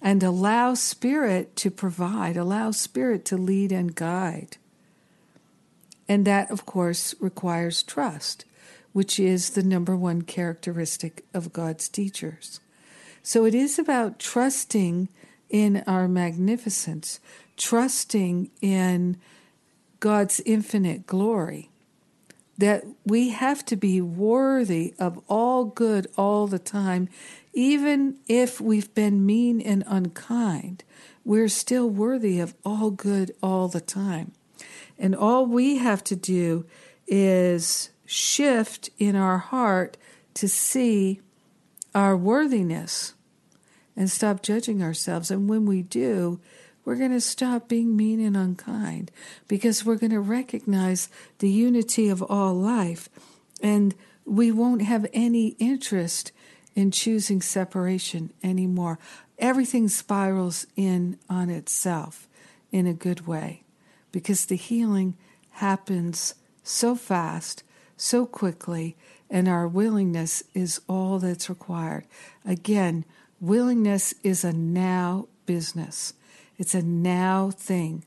and 0.02 0.24
allow 0.24 0.74
Spirit 0.74 1.54
to 1.58 1.70
provide, 1.70 2.38
allow 2.38 2.72
Spirit 2.72 3.26
to 3.26 3.36
lead 3.38 3.74
and 3.74 3.94
guide. 3.94 4.56
And 6.08 6.24
that, 6.26 6.50
of 6.50 6.66
course, 6.66 7.14
requires 7.20 7.84
trust, 7.84 8.46
which 8.94 9.20
is 9.20 9.50
the 9.50 9.64
number 9.64 9.98
one 9.98 10.22
characteristic 10.22 11.26
of 11.34 11.52
God's 11.52 11.90
teachers. 11.90 12.62
So 13.22 13.44
it 13.44 13.54
is 13.54 13.78
about 13.78 14.18
trusting 14.18 15.10
in 15.54 15.84
our 15.86 16.08
magnificence, 16.08 17.20
trusting 17.56 18.50
in 18.60 19.16
God's 20.02 20.42
infinite 20.46 21.06
glory 21.08 21.70
that 22.58 22.84
we 23.06 23.30
have 23.30 23.64
to 23.66 23.76
be 23.76 24.02
worthy 24.02 24.94
of 25.00 25.20
all 25.28 25.66
good 25.66 26.08
all 26.18 26.48
the 26.48 26.60
time, 26.60 27.08
even 27.54 28.18
if 28.28 28.60
we've 28.60 28.94
been 28.94 29.26
mean 29.26 29.62
and 29.62 29.84
unkind. 29.88 30.84
We're 31.24 31.48
still 31.48 31.90
worthy 31.90 32.40
of 32.40 32.54
all 32.66 32.92
good 32.92 33.32
all 33.42 33.68
the 33.68 33.82
time. 33.82 34.34
And 35.00 35.16
all 35.16 35.46
we 35.46 35.78
have 35.78 36.04
to 36.06 36.16
do 36.16 36.66
is 37.08 37.90
shift 38.06 38.90
in 38.98 39.16
our 39.16 39.38
heart 39.38 39.98
to 40.36 40.48
see 40.48 41.22
our 41.96 42.18
worthiness 42.18 43.14
and 43.96 44.10
stop 44.10 44.42
judging 44.42 44.82
ourselves. 44.82 45.32
And 45.32 45.50
when 45.50 45.66
we 45.66 45.82
do, 45.82 46.40
we're 46.86 46.96
going 46.96 47.12
to 47.12 47.22
stop 47.22 47.68
being 47.68 47.96
mean 47.96 48.20
and 48.20 48.36
unkind 48.36 49.12
because 49.48 49.86
we're 49.86 49.96
going 49.96 50.12
to 50.12 50.20
recognize 50.20 51.10
the 51.40 51.50
unity 51.50 52.10
of 52.10 52.22
all 52.22 52.54
life 52.54 53.10
and 53.62 53.96
we 54.26 54.52
won't 54.52 54.82
have 54.82 55.06
any 55.14 55.50
interest 55.60 56.32
in 56.76 56.92
choosing 56.92 57.42
separation 57.42 58.34
anymore. 58.44 59.00
Everything 59.38 59.88
spirals 59.88 60.66
in 60.76 61.18
on 61.30 61.50
itself 61.50 62.28
in 62.72 62.88
a 62.88 62.94
good 62.94 63.28
way 63.28 63.64
because 64.12 64.46
the 64.46 64.56
healing 64.56 65.16
happens 65.52 66.36
so 66.64 66.96
fast, 66.96 67.64
so 67.96 68.26
quickly, 68.26 68.96
and 69.30 69.48
our 69.48 69.68
willingness 69.68 70.44
is 70.54 70.82
all 70.88 71.20
that's 71.20 71.50
required. 71.50 72.06
Again, 72.46 73.06
willingness 73.44 74.14
is 74.24 74.46
a 74.46 74.54
now 74.54 75.28
business. 75.46 76.14
It's 76.58 76.74
a 76.74 76.82
now 76.82 77.52
thing. 77.52 78.06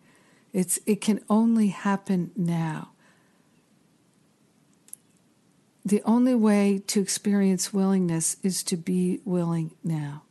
It's 0.54 0.78
it 0.86 1.02
can 1.02 1.20
only 1.28 1.68
happen 1.68 2.30
now. 2.34 2.92
The 5.84 6.02
only 6.04 6.34
way 6.34 6.82
to 6.86 7.00
experience 7.00 7.72
willingness 7.72 8.38
is 8.42 8.62
to 8.64 8.76
be 8.78 9.20
willing 9.24 9.72
now. 9.84 10.22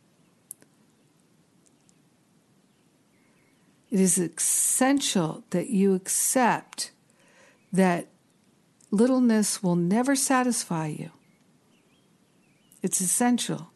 It 3.90 4.00
is 4.00 4.18
essential 4.18 5.44
that 5.50 5.70
you 5.70 5.94
accept 5.94 6.90
that 7.72 8.08
littleness 8.90 9.62
will 9.62 9.76
never 9.76 10.16
satisfy 10.16 10.88
you. 10.88 11.10
It's 12.82 13.00
essential. 13.00 13.70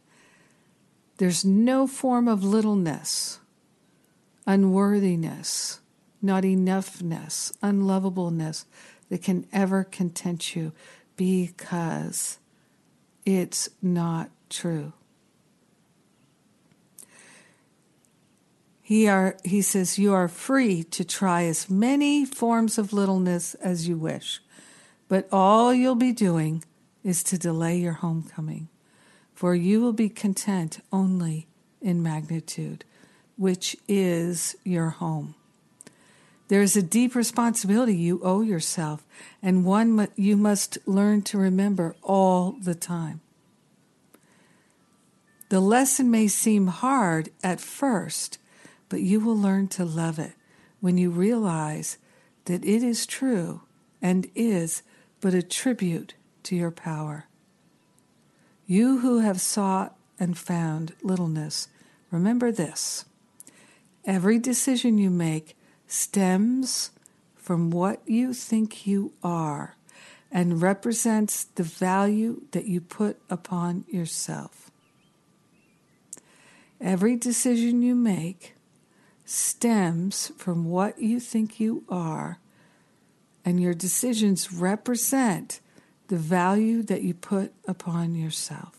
There's 1.20 1.44
no 1.44 1.86
form 1.86 2.28
of 2.28 2.42
littleness 2.42 3.40
unworthiness, 4.46 5.80
not 6.22 6.44
enoughness, 6.44 7.52
unlovableness 7.62 8.64
that 9.10 9.22
can 9.22 9.46
ever 9.52 9.84
content 9.84 10.56
you 10.56 10.72
because 11.16 12.38
it's 13.26 13.68
not 13.82 14.30
true. 14.48 14.94
He, 18.80 19.06
are, 19.06 19.36
he 19.44 19.60
says, 19.60 19.98
You 19.98 20.14
are 20.14 20.26
free 20.26 20.82
to 20.84 21.04
try 21.04 21.42
as 21.44 21.68
many 21.68 22.24
forms 22.24 22.78
of 22.78 22.94
littleness 22.94 23.52
as 23.56 23.86
you 23.86 23.98
wish, 23.98 24.40
but 25.06 25.28
all 25.30 25.74
you'll 25.74 25.96
be 25.96 26.12
doing 26.12 26.64
is 27.04 27.22
to 27.24 27.36
delay 27.36 27.76
your 27.76 27.92
homecoming, 27.92 28.68
for 29.40 29.54
you 29.54 29.80
will 29.80 29.94
be 29.94 30.10
content 30.10 30.80
only 30.92 31.46
in 31.80 32.02
magnitude 32.02 32.84
which 33.38 33.74
is 33.88 34.54
your 34.64 34.90
home. 34.90 35.34
There 36.48 36.60
is 36.60 36.76
a 36.76 36.82
deep 36.82 37.14
responsibility 37.14 37.96
you 37.96 38.20
owe 38.22 38.42
yourself, 38.42 39.02
and 39.42 39.64
one 39.64 40.08
you 40.14 40.36
must 40.36 40.76
learn 40.84 41.22
to 41.22 41.38
remember 41.38 41.96
all 42.02 42.54
the 42.60 42.74
time. 42.74 43.22
The 45.48 45.60
lesson 45.60 46.10
may 46.10 46.28
seem 46.28 46.66
hard 46.66 47.30
at 47.42 47.62
first, 47.62 48.36
but 48.90 49.00
you 49.00 49.20
will 49.20 49.38
learn 49.38 49.68
to 49.68 49.86
love 49.86 50.18
it 50.18 50.32
when 50.80 50.98
you 50.98 51.08
realize 51.08 51.96
that 52.44 52.62
it 52.62 52.82
is 52.82 53.06
true 53.06 53.62
and 54.02 54.30
is 54.34 54.82
but 55.22 55.32
a 55.32 55.42
tribute 55.42 56.12
to 56.42 56.54
your 56.54 56.70
power. 56.70 57.24
You 58.70 58.98
who 58.98 59.18
have 59.18 59.40
sought 59.40 59.96
and 60.20 60.38
found 60.38 60.92
littleness, 61.02 61.66
remember 62.12 62.52
this 62.52 63.04
Every 64.04 64.38
decision 64.38 64.96
you 64.96 65.10
make 65.10 65.56
stems 65.88 66.92
from 67.34 67.72
what 67.72 68.00
you 68.06 68.32
think 68.32 68.86
you 68.86 69.12
are 69.24 69.74
and 70.30 70.62
represents 70.62 71.42
the 71.42 71.64
value 71.64 72.42
that 72.52 72.66
you 72.66 72.80
put 72.80 73.20
upon 73.28 73.86
yourself. 73.88 74.70
Every 76.80 77.16
decision 77.16 77.82
you 77.82 77.96
make 77.96 78.54
stems 79.24 80.30
from 80.36 80.66
what 80.66 81.02
you 81.02 81.18
think 81.18 81.58
you 81.58 81.82
are, 81.88 82.38
and 83.44 83.60
your 83.60 83.74
decisions 83.74 84.52
represent 84.52 85.58
the 86.10 86.16
value 86.16 86.82
that 86.82 87.02
you 87.02 87.14
put 87.14 87.52
upon 87.68 88.16
yourself. 88.16 88.76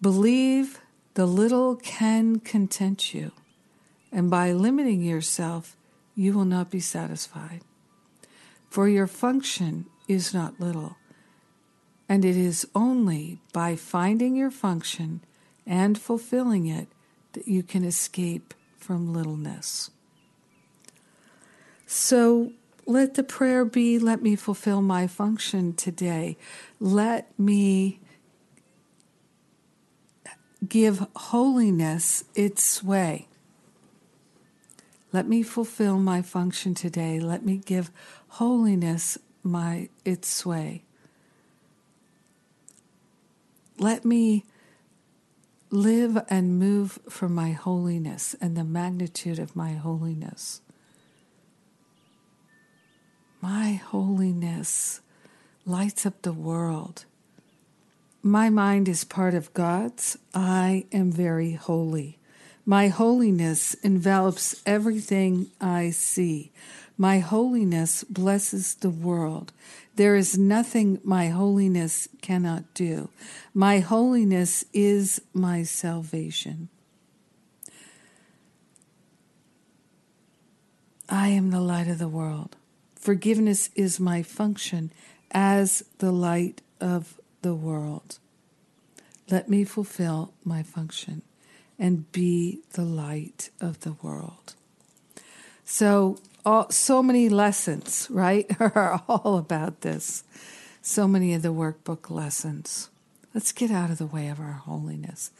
Believe 0.00 0.80
the 1.14 1.26
little 1.26 1.76
can 1.76 2.40
content 2.40 3.14
you, 3.14 3.30
and 4.10 4.28
by 4.28 4.50
limiting 4.50 5.00
yourself, 5.00 5.76
you 6.16 6.32
will 6.32 6.44
not 6.44 6.72
be 6.72 6.80
satisfied. 6.80 7.60
For 8.68 8.88
your 8.88 9.06
function 9.06 9.86
is 10.08 10.34
not 10.34 10.58
little, 10.58 10.96
and 12.08 12.24
it 12.24 12.36
is 12.36 12.66
only 12.74 13.38
by 13.52 13.76
finding 13.76 14.34
your 14.34 14.50
function 14.50 15.20
and 15.64 15.96
fulfilling 15.96 16.66
it 16.66 16.88
that 17.34 17.46
you 17.46 17.62
can 17.62 17.84
escape 17.84 18.54
from 18.76 19.12
littleness. 19.12 19.92
So 21.86 22.54
let 22.86 23.14
the 23.14 23.22
prayer 23.22 23.64
be 23.64 23.98
let 23.98 24.22
me 24.22 24.36
fulfill 24.36 24.82
my 24.82 25.06
function 25.06 25.72
today. 25.74 26.36
Let 26.80 27.38
me 27.38 28.00
give 30.68 31.06
holiness 31.14 32.24
its 32.34 32.64
sway. 32.64 33.28
Let 35.12 35.28
me 35.28 35.42
fulfill 35.42 35.98
my 35.98 36.22
function 36.22 36.74
today. 36.74 37.20
Let 37.20 37.44
me 37.44 37.58
give 37.58 37.90
holiness 38.28 39.18
my 39.42 39.88
its 40.04 40.28
sway. 40.28 40.84
Let 43.78 44.04
me 44.04 44.44
live 45.70 46.22
and 46.28 46.58
move 46.58 46.98
from 47.08 47.34
my 47.34 47.52
holiness 47.52 48.34
and 48.40 48.56
the 48.56 48.64
magnitude 48.64 49.38
of 49.38 49.56
my 49.56 49.72
holiness. 49.72 50.60
My 53.44 53.72
holiness 53.72 55.00
lights 55.66 56.06
up 56.06 56.22
the 56.22 56.32
world. 56.32 57.06
My 58.22 58.50
mind 58.50 58.88
is 58.88 59.02
part 59.02 59.34
of 59.34 59.52
God's. 59.52 60.16
I 60.32 60.86
am 60.92 61.10
very 61.10 61.54
holy. 61.54 62.20
My 62.64 62.86
holiness 62.86 63.74
envelops 63.82 64.62
everything 64.64 65.50
I 65.60 65.90
see. 65.90 66.52
My 66.96 67.18
holiness 67.18 68.04
blesses 68.04 68.76
the 68.76 68.90
world. 68.90 69.52
There 69.96 70.14
is 70.14 70.38
nothing 70.38 71.00
my 71.02 71.26
holiness 71.30 72.06
cannot 72.20 72.72
do. 72.74 73.08
My 73.52 73.80
holiness 73.80 74.64
is 74.72 75.20
my 75.34 75.64
salvation. 75.64 76.68
I 81.08 81.30
am 81.30 81.50
the 81.50 81.60
light 81.60 81.88
of 81.88 81.98
the 81.98 82.06
world. 82.06 82.54
Forgiveness 83.02 83.68
is 83.74 83.98
my 83.98 84.22
function 84.22 84.92
as 85.32 85.82
the 85.98 86.12
light 86.12 86.62
of 86.80 87.20
the 87.42 87.52
world. 87.52 88.20
Let 89.28 89.48
me 89.48 89.64
fulfill 89.64 90.32
my 90.44 90.62
function 90.62 91.22
and 91.80 92.12
be 92.12 92.60
the 92.74 92.84
light 92.84 93.50
of 93.60 93.80
the 93.80 93.94
world. 93.94 94.54
So, 95.64 96.18
all, 96.46 96.70
so 96.70 97.02
many 97.02 97.28
lessons, 97.28 98.06
right, 98.08 98.46
are 98.60 99.02
all 99.08 99.36
about 99.36 99.80
this. 99.80 100.22
So 100.80 101.08
many 101.08 101.34
of 101.34 101.42
the 101.42 101.52
workbook 101.52 102.08
lessons. 102.08 102.88
Let's 103.34 103.50
get 103.50 103.72
out 103.72 103.90
of 103.90 103.98
the 103.98 104.06
way 104.06 104.28
of 104.28 104.38
our 104.38 104.52
holiness 104.52 105.32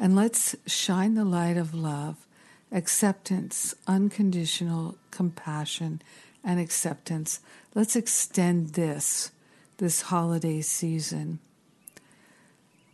and 0.00 0.16
let's 0.16 0.56
shine 0.66 1.14
the 1.14 1.24
light 1.24 1.56
of 1.56 1.74
love, 1.74 2.26
acceptance, 2.72 3.76
unconditional 3.86 4.98
compassion, 5.12 6.02
and 6.44 6.60
acceptance. 6.60 7.40
Let's 7.74 7.96
extend 7.96 8.70
this 8.70 9.30
this 9.78 10.02
holiday 10.02 10.60
season. 10.60 11.40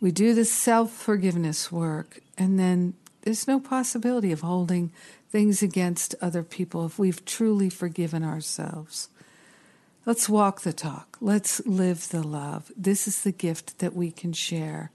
We 0.01 0.11
do 0.11 0.33
the 0.33 0.45
self 0.47 0.91
forgiveness 0.93 1.71
work, 1.71 2.21
and 2.39 2.59
then 2.59 2.95
there's 3.23 3.47
no 3.47 3.61
possibility 3.61 4.33
of 4.33 4.41
holding 4.41 4.93
things 5.29 5.63
against 5.63 6.15
other 6.23 6.43
people 6.43 6.87
if 6.87 6.99
we've 6.99 7.25
truly 7.25 7.69
forgiven 7.69 8.25
ourselves. 8.25 9.09
Let's 10.07 10.29
walk 10.29 10.63
the 10.63 10.73
talk. 10.73 11.19
Let's 11.21 11.65
live 11.67 12.09
the 12.09 12.23
love. 12.23 12.73
This 12.77 13.07
is 13.07 13.23
the 13.23 13.33
gift 13.33 13.79
that 13.81 13.95
we 13.95 14.11
can 14.11 14.33
share 14.33 14.91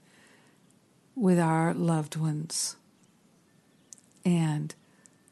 with 1.14 1.38
our 1.38 1.72
loved 1.72 2.16
ones. 2.16 2.76
And 4.24 4.74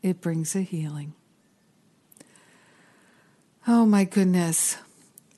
it 0.03 0.21
brings 0.21 0.55
a 0.55 0.63
healing. 0.63 1.15
Oh 3.67 3.87
my 3.87 4.05
goodness. 4.05 4.77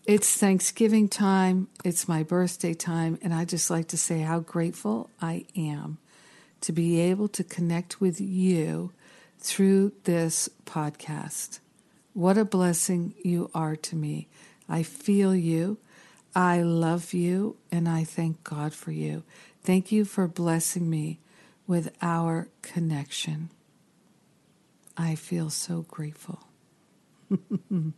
It's 0.05 0.37
Thanksgiving 0.37 1.09
time. 1.09 1.69
It's 1.85 2.09
my 2.09 2.25
birthday 2.25 2.75
time. 2.75 3.21
And 3.23 3.33
I 3.33 3.45
just 3.45 3.71
like 3.71 3.87
to 3.89 3.97
say 3.97 4.23
how 4.23 4.41
grateful 4.41 5.11
I 5.23 5.45
am 5.57 5.99
to 6.63 6.73
be 6.73 6.99
able 6.99 7.29
to 7.29 7.45
connect 7.45 8.01
with 8.01 8.21
you 8.21 8.91
through 9.39 9.93
this 10.03 10.49
podcast. 10.65 11.61
What 12.15 12.37
a 12.37 12.45
blessing 12.45 13.15
you 13.23 13.49
are 13.55 13.77
to 13.77 13.95
me. 13.95 14.27
I 14.69 14.83
feel 14.83 15.33
you. 15.33 15.79
I 16.35 16.63
love 16.63 17.15
you. 17.15 17.59
And 17.71 17.89
I 17.89 18.03
thank 18.03 18.43
God 18.43 18.75
for 18.75 18.91
you. 18.91 19.23
Thank 19.63 19.93
you 19.93 20.05
for 20.05 20.27
blessing 20.27 20.91
me 20.91 21.21
with 21.69 21.95
our 22.03 22.49
connection. 22.63 23.51
I 24.97 25.15
feel 25.15 25.49
so 25.49 25.83
grateful. 25.89 26.41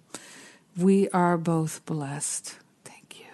we 0.77 1.09
are 1.11 1.37
both 1.37 1.85
blessed. 1.87 2.57
Thank 2.85 3.21
you. 3.21 3.27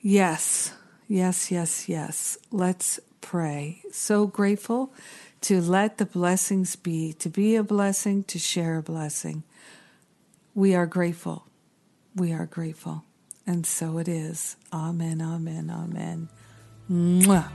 Yes, 0.00 0.72
yes, 1.08 1.50
yes, 1.50 1.88
yes. 1.88 2.38
Let's 2.50 3.00
pray. 3.20 3.82
So 3.92 4.26
grateful 4.26 4.92
to 5.42 5.60
let 5.60 5.98
the 5.98 6.06
blessings 6.06 6.76
be, 6.76 7.12
to 7.14 7.28
be 7.28 7.56
a 7.56 7.62
blessing, 7.62 8.24
to 8.24 8.38
share 8.38 8.78
a 8.78 8.82
blessing. 8.82 9.42
We 10.54 10.74
are 10.74 10.86
grateful. 10.86 11.46
We 12.14 12.32
are 12.32 12.46
grateful. 12.46 13.04
And 13.46 13.66
so 13.66 13.98
it 13.98 14.08
is. 14.08 14.56
Amen, 14.72 15.20
amen, 15.20 15.70
amen. 15.70 16.28
Mwah. 16.90 17.50